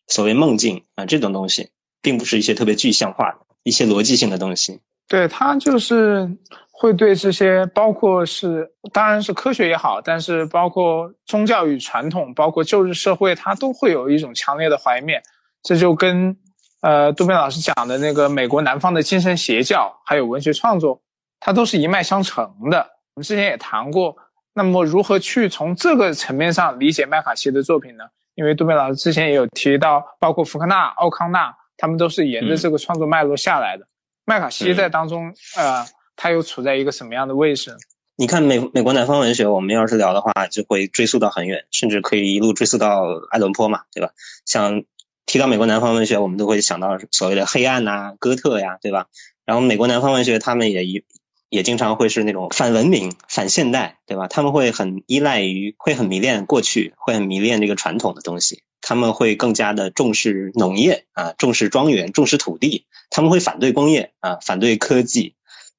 [0.06, 1.70] 所谓梦境啊这种东西。
[2.02, 4.80] 并不是一些特别具象化的一些逻辑性的东西。
[5.08, 6.30] 对他就是
[6.70, 15.20] 会对这些，包括是当然是科学也好，但是包括宗教与传统，包括旧日社会，他都会有一种强烈的怀念。
[15.64, 16.36] 这就跟
[16.80, 21.02] 呃杜斌老师讲的那个美国南方的精神邪教，还有文学创作，
[21.40, 22.78] 它都是一脉相承的。
[23.14, 24.16] 我们之前也谈过，
[24.54, 28.04] 那么如何去从这个层面上理解麦卡锡的作品呢？
[28.36, 31.52] 因为杜斌老师之前也有提到，包括福克纳、奥康纳。
[31.80, 33.86] 他们都是沿着这个创作脉络下来的。
[34.26, 37.74] 麦卡锡在当中，呃，他又处在一个什么样的位置？
[38.16, 44.12] 你看美美国南方文学，我们要是聊的话，就会追溯到很远，甚至可以一路追溯到爱伦坡嘛，对吧？
[44.44, 44.84] 像
[45.24, 49.06] 提到美国南方文学，我们都会想到所谓的黑暗呐、哥特呀，对吧？
[49.46, 51.02] 然后美国南方文学，他们也一
[51.48, 54.28] 也经常会是那种反文明、反现代，对吧？
[54.28, 58.62] 他们会很依赖于，会很迷恋过去，会很迷恋这个传统的东西。
[58.80, 62.86] 他们会更加的重视农业啊，重视庄园，重视土地。
[63.10, 65.34] 他们会反对工业啊，反对科技，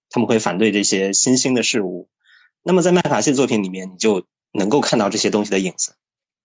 [0.10, 2.10] 他们会反对这些新兴的事物。
[2.64, 5.94] 那么在麦卡锡作品里面，你就能够看到这些东西的影子。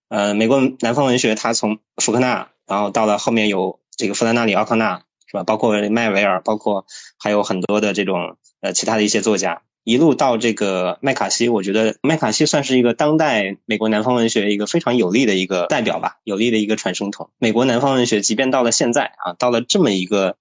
[0.09, 5.43] 呃，美国南方文学，它从福克纳，然后到了后面有这个弗兰纳里奥康纳，是吧？
[5.43, 6.87] 包括麦维尔，包括
[7.19, 9.63] 还有很多的这种呃其他的一些作家。
[9.87, 17.31] 一路到这个麦卡锡，我觉得麦卡锡算是一个当代美国南方文学一个非常有力的一个代表吧，有力的一个传声筒。
[17.39, 20.39] 美国南方文学，即便到了现在啊，到了这么一个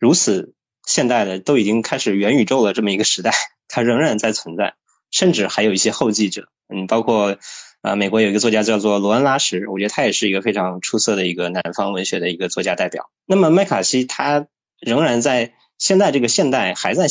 [0.00, 0.54] 如此
[0.84, 3.30] 现代的，都已经开始元宇宙了这么一个时代，
[3.68, 4.74] 它仍然在存在，
[5.12, 6.48] 甚至还有一些后继者。
[6.68, 7.38] 嗯，包括
[7.82, 13.08] 啊，美国有一个作家叫做罗恩拉什，我觉得他也是一个非常出色的一个南方文学的一个作家代表。
[13.24, 14.48] 那么麦卡锡他
[14.80, 17.06] 仍然在现在这个现代还在。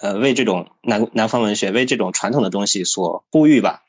[0.00, 3.82] 呃，为这种南南方文学，为这种传统的东西所呼吁吧。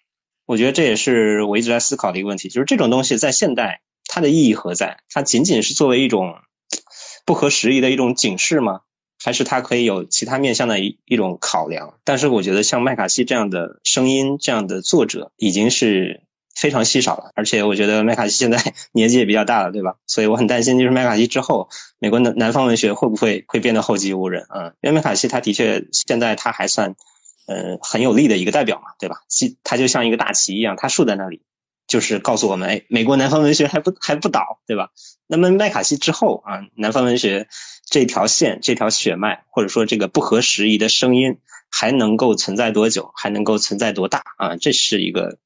[0.45, 4.99] 我觉得这也是我一直在思考的一个问题，就是这种东西在现代它的意义何在？
[5.09, 6.35] 它仅仅是作为一种
[7.25, 8.81] 不合时宜的一种警示吗？
[9.23, 11.99] 还是它可以有其他面向的一一种考量？
[12.03, 16.21] 但是我觉得像麦卡锡这样的声音，这样的作者已经是。
[16.55, 19.95] 非常稀少了，而且我觉得麦卡锡现在 年纪也比较大了，对吧？
[20.07, 21.69] 所以我很担心，就是麦卡锡之后，
[21.99, 24.71] 美国南南方文学会不会会变得后继无人啊？
[24.81, 26.95] 因为麦卡锡他的确现在他还算，
[27.45, 29.17] 呃，很有力的一个代表嘛，对吧？
[29.63, 31.41] 他就像一个大旗一样，他竖在那里，
[31.87, 34.91] 就是告诉我们，哎，美国南方文学还不还不倒，对吧？
[35.27, 37.49] 那么麦卡锡之后啊，南方文学
[37.85, 43.11] 这条线、这条血脉，或者说这个不合时宜的声音，还能够存在多久？
[43.13, 44.55] 还能够存在多大啊？
[44.55, 45.37] 这是一个，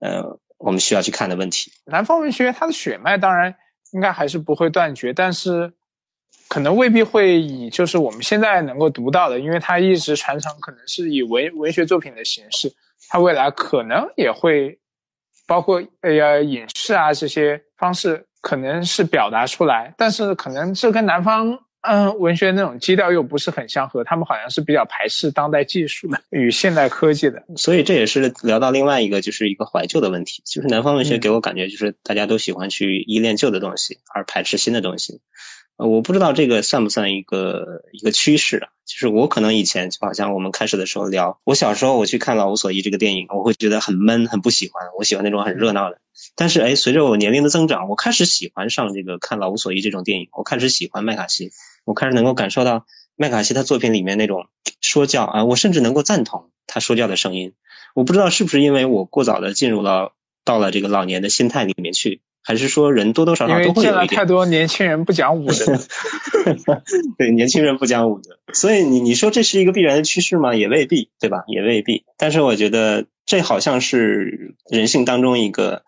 [0.00, 0.40] 呃。
[0.58, 1.72] 我们需要去看的问题。
[1.84, 3.54] 南方文学它的血脉当然
[3.92, 5.72] 应该还是不会断绝，但是
[6.48, 12.72] 可能未必会以就是我们现在能够读到的，因为它一直传承可能是以文文学作品的形式，
[13.08, 14.78] 它未来可能也会
[15.46, 21.58] 包括呃影视啊这些方式，可能是表达出来，但是可能这跟南方。
[21.86, 30.42] 嗯，文学那种基调又不是很相合，他们好像是比较排斥当代技术的与现代科技的，所以这也是聊到另外一个，就是一个怀旧的问题。
[30.44, 35.20] 就是南方文学给我感觉，就是大家都喜欢去依恋旧的东西，而排斥新的东西。
[35.76, 38.68] 呃，我不知道这个算不算一个一个趋势啊？
[38.86, 44.86] 就是我可能以前就好像我们开始的时候聊，我小时候我去看《老无所依》这个电影，我会觉得很闷，很不喜欢。
[44.98, 45.98] 我喜欢那种很热闹的。
[46.34, 51.50] 但是哎，随着我年龄的增长，我开始喜欢上这个看《老无所依》这种电影，我开始喜欢麦卡锡。
[51.86, 52.84] 我开始能够感受到
[53.16, 54.48] 麦卡锡他作品里面那种
[54.82, 57.54] 说教啊，我甚至能够赞同他说教的声音。
[57.94, 60.12] 我不知道是不是因为我过早的进入了
[60.44, 63.76] 到了这个老年的心态里面去，还是说人多多少少都会有一点。
[63.76, 65.78] 因为见了太多年轻人不讲武德。
[67.16, 70.54] 对，年轻人不讲武德，所以你你说这是一个必然的趋势吗？
[70.54, 71.44] 也未必，对吧？
[71.46, 72.04] 也未必。
[72.18, 75.84] 但是我觉得这好像是人性当中一个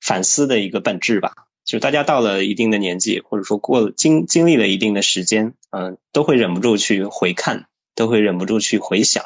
[0.00, 1.32] 反思的一个本质吧。
[1.64, 9.24] 就大家到了一定的年纪，或者说过经经历了一定的时间，嗯，都会忍不住去回看，都会忍不住去回想，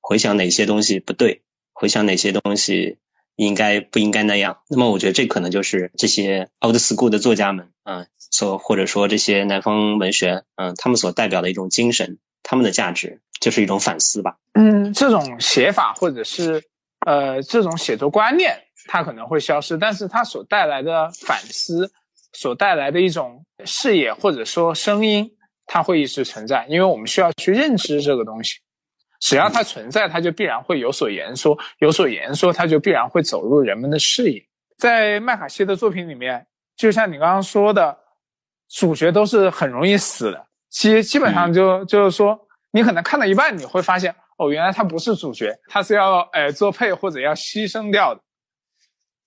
[0.00, 1.42] 回想哪些东西不对，
[1.72, 2.98] 回想哪些东西
[3.36, 4.58] 应该不应该那样。
[4.68, 13.20] 那么，我觉得这可能就是这些 old school 的作家们，嗯，所或者说这些南方文学，嗯，他们所代表的一种精神，他们的价值。
[13.40, 14.36] 就是一种反思吧。
[14.52, 16.62] 嗯，这种写法或者是
[17.06, 18.54] 呃这种写作观念，
[18.92, 21.88] 它可能会消失，但是它所带来的反思，
[22.32, 25.30] 所带来的一种视野或者说声音，
[25.64, 28.58] 它会一直存在，因为我们需要去认知这个东西。
[29.20, 34.42] 只要它存在，它就必然会有所言说，有所言说，它就必然会走入人们的视野。
[34.76, 36.44] 在麦卡锡的作品里面，
[36.74, 37.96] 就像你刚刚说的，
[38.68, 40.46] 主角都是很容易死的。
[40.68, 42.36] 基基本上就就是说，
[42.72, 48.20] 你可能看到一半，你会发现，哦，原来他不是主角，他是要呃作配或者要牺牲掉的。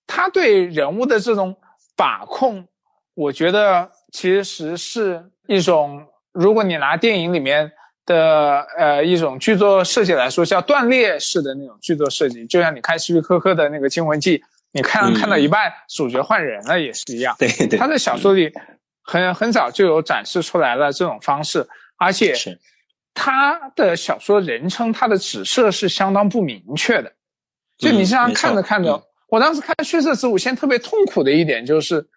[0.07, 1.55] 他对人物的这种
[1.95, 2.67] 把控，
[3.13, 7.71] 我觉得其实是一种，如果你拿电影里面。
[8.05, 14.39] 的呃一种剧作设计来说，叫断裂式的那种剧作设计，就像你看希区柯克的那个《惊魂记》，
[14.73, 17.33] 你看看到一半，主角换人了也是一样。
[17.39, 18.51] 对对，他的小说里
[19.03, 21.65] 很很早就有展示出来了这种方式，
[21.95, 22.35] 而且
[23.13, 27.09] 他的小说人称他的指涉是相当不明确的。
[27.77, 29.01] 就你这样看着看着，
[29.33, 32.07] 我当时看《血色子午线》特别痛苦的一点就是。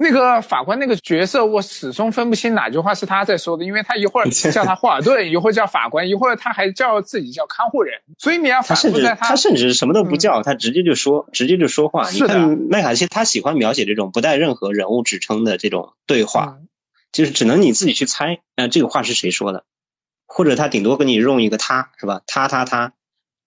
[0.00, 12.04] 那个法官那个角色，我始终分不清哪句话是他在说的，因为他一会儿 叫他霍尔顿，一会儿叫法官，一会儿他还叫自己叫看护人，所以你要反复在他甚至什么都不叫，他直接就说，直接就说话。
[12.04, 12.38] 是的
[12.70, 16.58] 麦卡锡，他喜欢描写这种不带任何人物指称的这种对话，
[17.10, 19.64] 就是只能你自己去猜，呃，这个话是谁说的，
[20.28, 22.22] 或者他顶多给你用一个他，是吧？
[22.28, 22.92] 他他他。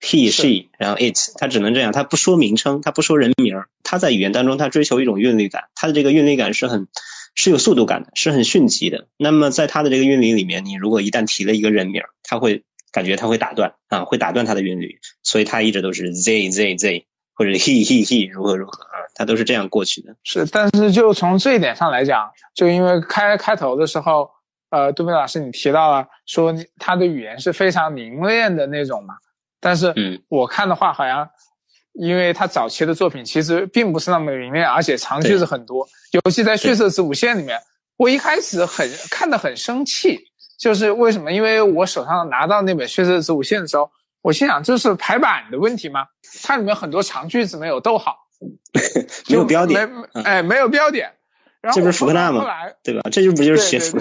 [0.01, 6.87] He she，然后 it，它只能这样，它不说名称，它不说人名它在语言当中，它追求一种韵律感，它的这个韵律感是很
[7.35, 9.07] 是有速度感的，是很迅疾的。
[9.17, 20.15] 那么在他的这个韵律里面，你如果一旦提了一个人名他会感觉他会打断啊，会打断他的韵律，所以他一直都是 z z z，或者 he he he，如何如何啊，他都是这样过去的。
[20.23, 24.29] 是，但是就从这一点上来讲，就因为开开头的时候，
[24.71, 29.13] 呃，杜飞老师你提到了说他的语言是非常凝练的那种嘛。
[29.61, 29.93] 但是，
[30.27, 31.29] 我看的话，好像，
[31.93, 37.59] 因为他早期的作品其实并不是那么明亮，而且长句子很多，尤其在《血色子午线》里面，
[37.95, 40.19] 我一开始很看得很生气，
[40.59, 41.31] 就是为什么？
[41.31, 43.87] 因为我手上拿到那本《血色子午线》的时候，
[44.23, 46.07] 我心想这是排版的问题吗？
[46.41, 48.17] 它里面很多长句子没有逗号，
[49.29, 49.87] 没有标点，
[50.23, 51.13] 哎，没有标点。
[51.71, 52.43] 这不是福克纳吗？
[52.83, 53.01] 对吧？
[53.11, 53.99] 这就不就是学福，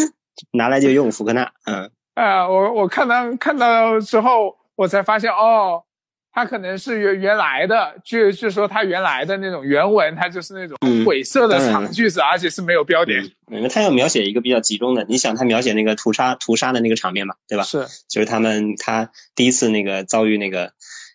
[0.56, 1.90] 拿来就用福克纳，嗯。
[2.14, 4.56] 啊，我我看到看到之后。
[4.76, 5.82] 我才发现哦，
[6.32, 13.30] 他可能是原原来的，据据说他原来的那种原文，它就是那种晦涩的长句子，而且是没有标点。
[13.50, 17.64] 因为他要描写一个比较集中的，你想他描写那个屠杀屠杀的那个场面嘛，对吧？
[17.64, 20.72] 是，就是他们他第一次那个遭遇那个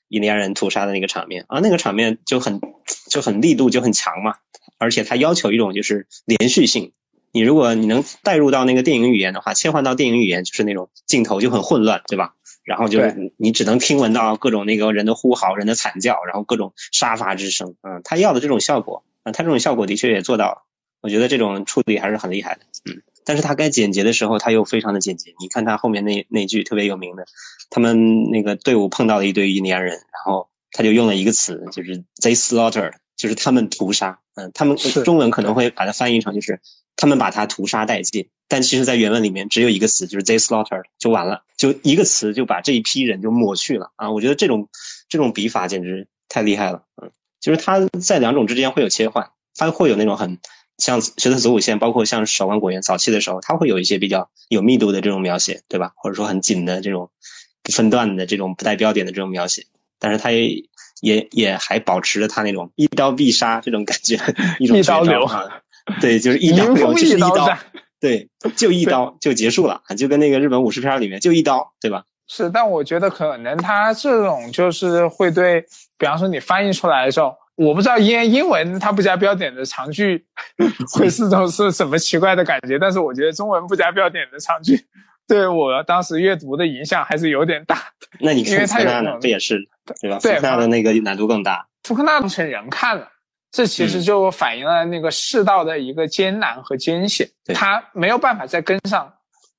[0.07, 2.61] 印第安人屠杀的那个场面啊，那个场面就很
[3.09, 4.35] 就很力度就很强嘛，
[4.77, 6.93] 而且他要求一种就是连续性。
[7.34, 12.34] 你如果你能带入到那个电影语言的话，切换到电影语言就是那种镜头就很混乱，对吧？
[12.68, 17.76] 然后就是你只能听闻到各种那个人的呼嚎、人的惨叫，然后各种杀伐之声。
[17.81, 20.64] 嗯，他要的这种效果，啊，他这种效果的确也做到了。
[20.99, 22.61] 我觉得这种处理还是很厉害的。
[22.84, 25.34] 嗯，但是他该简洁的时候，他又非常的简洁。
[25.39, 27.26] 你看他后面那那句特别有名的，
[27.69, 34.19] 他们那个队伍碰到了一堆印第安人，然后他就用了一个词，就是 they slaughtered，就是他们屠杀。
[34.35, 36.61] 嗯，他们中文可能会把它翻译成就是
[36.95, 38.30] 他们把它屠杀殆尽。
[38.49, 44.11] 但其实，在原文里面只有一个词，就是 they slaughtered 就完了，就一个词就把这一批人就抹去了啊！
[44.11, 44.69] 我觉得这种
[45.10, 47.11] 这种笔法简直太厉害了，嗯，
[47.41, 50.39] 就是他在两种之间会有切换，他会有那种很
[50.77, 55.91] 像《学特子午线》，包括像《守望果园》早期的时候，他会有一些比较有密度的这种描写，对吧？
[55.98, 57.11] 或者说很紧的这种
[57.64, 59.65] 不分段的这种不带标点的这种描写，
[59.99, 60.64] 但是他也
[61.02, 64.19] 也也还保持着他那种一刀必杀这种感觉，
[64.60, 65.61] 一种一刀流啊，
[66.02, 67.57] 对，就是一刀流，就是一刀。
[67.99, 72.03] 对，就一刀就结束了，就跟那个日本武士片里面就一刀，对吧？
[72.28, 75.61] 是，但我觉得可能他这种就是会对，
[75.98, 80.24] 比方说你翻译出来的时候，我不知道英英文它不加标点的长句
[80.94, 84.80] 会是种是什么奇怪的感觉，但是我觉得中文不加标点的长句，
[85.30, 87.91] 对我当时阅读的影响还是有点大。
[88.20, 89.60] 那你看福克纳呢不也是
[90.02, 90.20] 对吧？
[90.20, 91.68] 福克纳的那个难度更大。
[91.84, 93.10] 福克纳成人看了。
[93.49, 99.12] 这其实就反映了那个世道的一个艰难和艰险，他没有办法再跟上，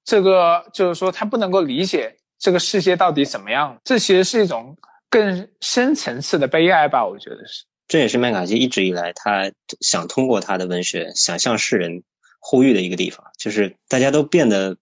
[0.04, 3.76] 这个就是说他不能够理解这个世界到底怎么样。
[3.82, 4.76] 这其实是一种
[5.08, 7.64] 更深层次的悲哀吧，我觉得是。
[7.88, 9.50] 这也是麦卡锡一直以来他
[9.80, 12.02] 想通过他的文学想向世人
[12.38, 14.76] 呼吁的一个地方，就是大家都变得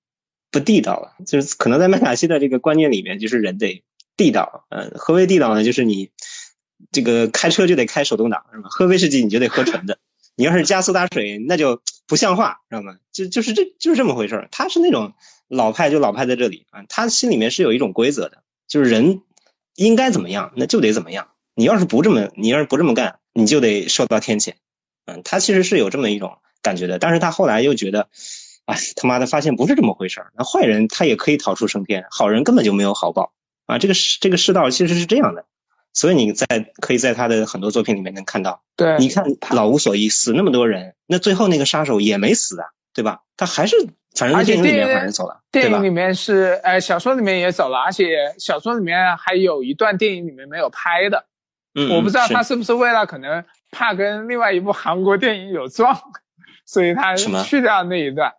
[0.50, 1.14] 不地道了。
[1.26, 3.84] 就是可能在麦卡锡的这个观念里面，就是人得
[4.16, 4.66] 地道。
[4.70, 5.64] 嗯，何为地道呢？
[5.64, 6.10] 就是你。
[6.92, 8.68] 这个开车就得开手动挡是吧？
[8.70, 9.98] 喝威士忌你就得喝纯的，
[10.36, 12.98] 你要是加苏打水，那就不像话，知道吗？
[13.12, 14.48] 就就是这就是这么回事儿。
[14.52, 15.14] 他是那种
[15.48, 19.22] 老派，就老派在这里啊，他心里面是有一种规则的，就是人
[19.74, 21.28] 应该怎么样，那就得怎么样。
[21.54, 24.52] 你要是不这么，你要是不这么干，你就得受到天谴。
[25.06, 28.10] 嗯，他其实是有这么一种感觉的，但是他后来又觉得，
[28.66, 30.32] 哎，他妈的，发现不是这么回事儿。
[30.36, 33.32] 那坏人他也可以逃出升天，好人根本就没有好报
[33.66, 33.78] 啊。
[33.78, 35.46] 这个世这个世道其实是这样的。
[35.92, 36.46] 所以你在
[36.82, 43.22] 可以在他的很多作品里面能看到，对，你看老无所依，死那么多人，那最后那个杀手也没死啊，对吧？
[43.34, 43.74] 他还是
[44.14, 51.24] 反正电影里面反正走了，电影里面是，呃，小说里面也走了，而且小说里面还有一段电影里面没有拍的，
[51.74, 55.98] 嗯，我不知道他是不是为了可能怕跟另外一部韩国电影有撞，
[56.66, 58.34] 所以他去掉那一段，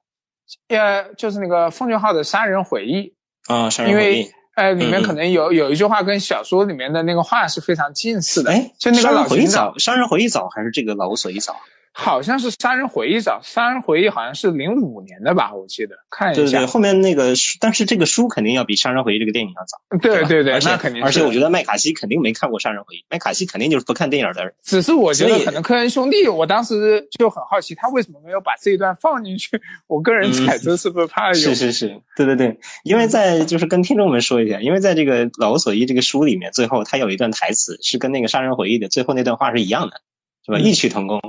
[0.69, 3.13] 呃，就是那个奉俊昊的《杀人回忆》
[3.53, 4.31] 啊，杀人回忆。
[4.55, 8.51] 呃，里面可能有有一句话跟小说里面的那个话是非常近似的。
[8.51, 11.55] 哎，就那个老回忆早，杀人回忆早还是这个老无所依早？
[11.99, 16.41] 好像是《杀人回忆》早，《杀人回忆》好像是零五年的吧，我记得看一下。
[16.43, 19.97] 对对，后面那个，但是这个书肯定要比《杀人回忆》这个电影要早。
[19.99, 21.03] 对对对，那肯定。
[21.03, 24.53] 而且我觉得麦卡锡肯定没看过《杀人回忆》，麦卡锡肯定就是不看电影的人。
[24.63, 29.59] 只是我觉得可能科恩兄弟，我当时就很好奇，他为什么没有把这一段放进去？
[29.87, 31.33] 我个人 猜测是不是怕有？
[31.33, 40.01] 是是是，对对对，因为在就是跟听众们说一下，因为在这个《老无所依》这个书里面，最后他有一段台词是跟那个《杀人回忆》的最后那段话是一样的，
[40.45, 40.59] 是吧？
[40.59, 41.19] 异曲同工。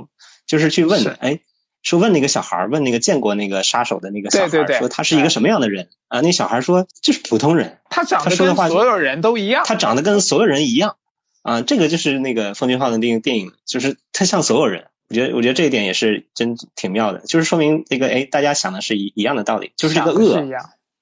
[0.49, 1.39] 就是去问，哎，
[1.83, 6.21] 说问那个小孩问那个见过那个杀手的那个小孩说他是一个什么样的人啊？
[6.21, 10.95] 那小孩说就是普通人，他长得跟所有人都一样，他长得跟所有人一样
[11.43, 11.61] 啊。
[11.61, 14.87] 这个就是那个奉俊昊的那个电影，就是他像所有人。
[15.07, 20.43] 我觉得，我觉得这一点也是真挺妙的，就是说明这个哎，大家想的是一一样的道理，就是这个恶，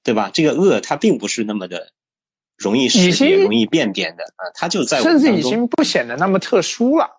[0.02, 0.30] 对吧？
[0.32, 1.88] 这个恶它并不是那么的
[2.56, 7.17] 容易识别、容易辨别的啊，它就在甚至已经不显得那么特殊了。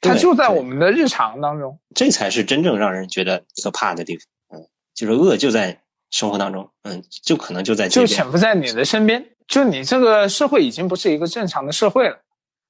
[0.00, 4.24] 它就在我们的日常当中，这才是真正让人觉得可怕的地方。
[4.58, 9.24] 嗯，就是恶就在生活当中，嗯，就可能就在就潜伏在你的身边。
[9.46, 12.18] 就你这个社会已经不是一个正常的社会了，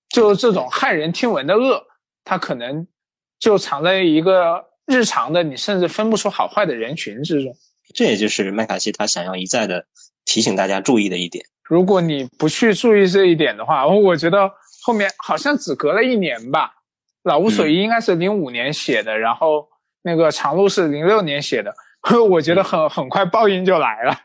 [0.08, 1.84] 就这种骇人听闻的恶，
[2.24, 2.86] 它可能
[3.38, 7.54] 就藏在一个日常的你甚至分不出好坏的人群之中。
[7.94, 9.86] 这也就是麦卡锡他想要一再的
[10.24, 11.44] 提醒大家注意的一点。
[11.62, 14.50] 如果你不去注意这一点的话，我觉得
[14.82, 16.72] 后面好像只隔了一年吧。
[17.22, 19.68] 老无所依应该是零五年写的，然后
[20.02, 21.74] 那个长路是零六年写的，
[22.30, 24.16] 我觉得很很快报应就来了，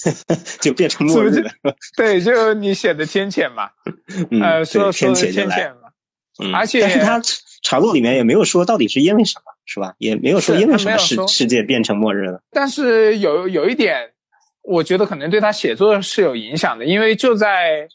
[0.60, 1.50] 就变成末日了。
[1.96, 3.70] 对，就你写的天谴嘛，
[4.42, 7.20] 呃，说说的天谴嘛，而且但是他
[7.62, 9.94] 长路里面也没有说到底是因为什么，是吧？
[9.98, 12.40] 也没有说因为什么世世界变成末日了。
[12.50, 14.10] 但是有有一点，
[14.62, 17.86] 我觉得可能对他写作是有影响的，因为就在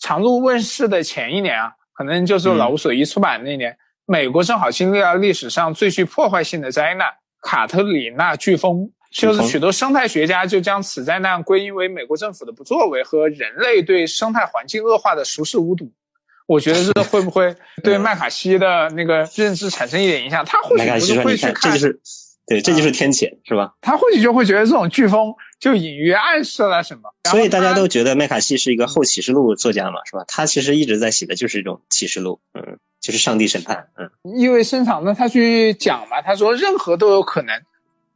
[0.00, 3.76] 长路问世的前一年啊，可能就是老无所依出版那年。
[4.10, 7.06] 美国正好经历了历史上最具破坏性的灾难——
[7.44, 15.92] 卡特里娜飓风，就是许多生态学家就将此灾难归因为美国政府的不作为和人类对生态环境恶化的熟视无睹。
[16.46, 17.54] 我觉得这会不会
[17.84, 20.42] 对 麦卡锡的那个认知产生一点影响？
[20.46, 22.00] 他或许不是会去看，这就是，
[22.46, 23.74] 对，这就是天谴，是吧？
[23.82, 27.02] 他或许就会觉得这种飓风就隐约暗示了什么。
[27.30, 30.24] 所以大家都觉得麦卡锡是一个后启示录作家嘛，是吧？
[30.26, 32.78] 他其实一直在写的就是一种启示录，嗯。
[33.00, 37.62] 就是上帝审判，嗯，意味深长的他去讲嘛，他说任何都有可能，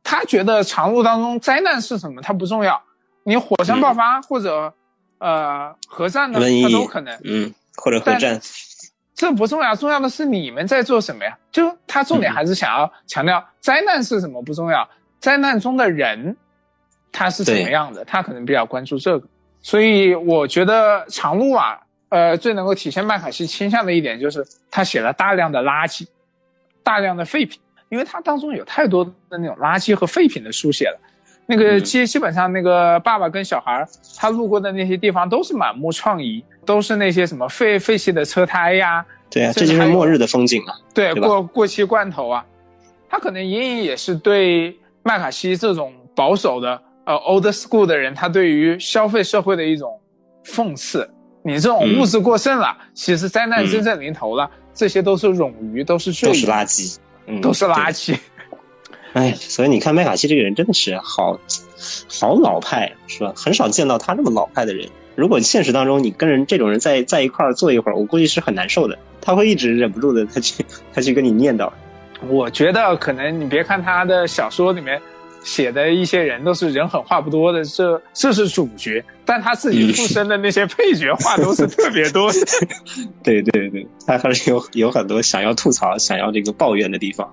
[0.03, 2.83] 他觉得长路当中灾难是什么，他不重要，
[3.23, 4.75] 你火山爆发或者
[5.19, 8.41] 呃核战呢，他都可能，嗯，或者核战，
[9.15, 11.39] 这不重要，重要的是你们在做什么呀？
[11.53, 14.87] 就他重点还是想要强调灾难是什么不重要，
[15.21, 16.37] 灾难中的人
[17.13, 19.29] 他是怎么样的，他可能比较关注这个，
[19.63, 21.79] 所以我觉得长路啊。
[22.13, 26.07] 呃，最能够体现麦卡锡倾向的一点就是他写了大量的垃圾，
[26.83, 27.59] 大量的废品，
[27.89, 31.01] 因为他当中有太多的那种垃圾和废品的书写了。
[31.47, 33.83] 那个基基本上那个爸爸跟小孩
[34.15, 39.03] 他路过的那些地方都是满目疮痍，都是那些什么废废弃的车胎呀。
[39.31, 40.75] 对啊，这就是末日的风景啊。
[40.93, 42.45] 对，过过期罐头啊，
[43.09, 49.99] 他可能隐隐也是对麦卡锡这种保守的呃 old school 的人，他对于消费社会的一种
[50.45, 51.09] 讽刺。
[51.43, 56.97] 你这种物质过剩了，其实灾难真正临头了，这些都是冗余，都是都是垃圾，
[57.27, 58.17] 嗯，都是垃圾。
[59.13, 61.39] 哎，所以你看麦卡锡这个人真的是好，
[62.09, 63.33] 好老派，是吧？
[63.37, 64.89] 很少见到他这么老派的人。
[65.17, 68.99] 如果现实当中你跟人这种人在在一块儿坐一会儿，我估计是很难受的。
[69.21, 70.65] 他会一直忍不住的，他去
[70.95, 71.71] 他去跟你念叨。
[72.29, 75.01] 我觉得可能你别看他的小说里面。
[75.43, 82.31] 写的一些人都是人狠话不多的，这这是主角，但他自己附身的那些配角话都是特别多。
[83.23, 87.33] 对对对，他还是有有很多想要吐槽、想要这个抱怨的地方。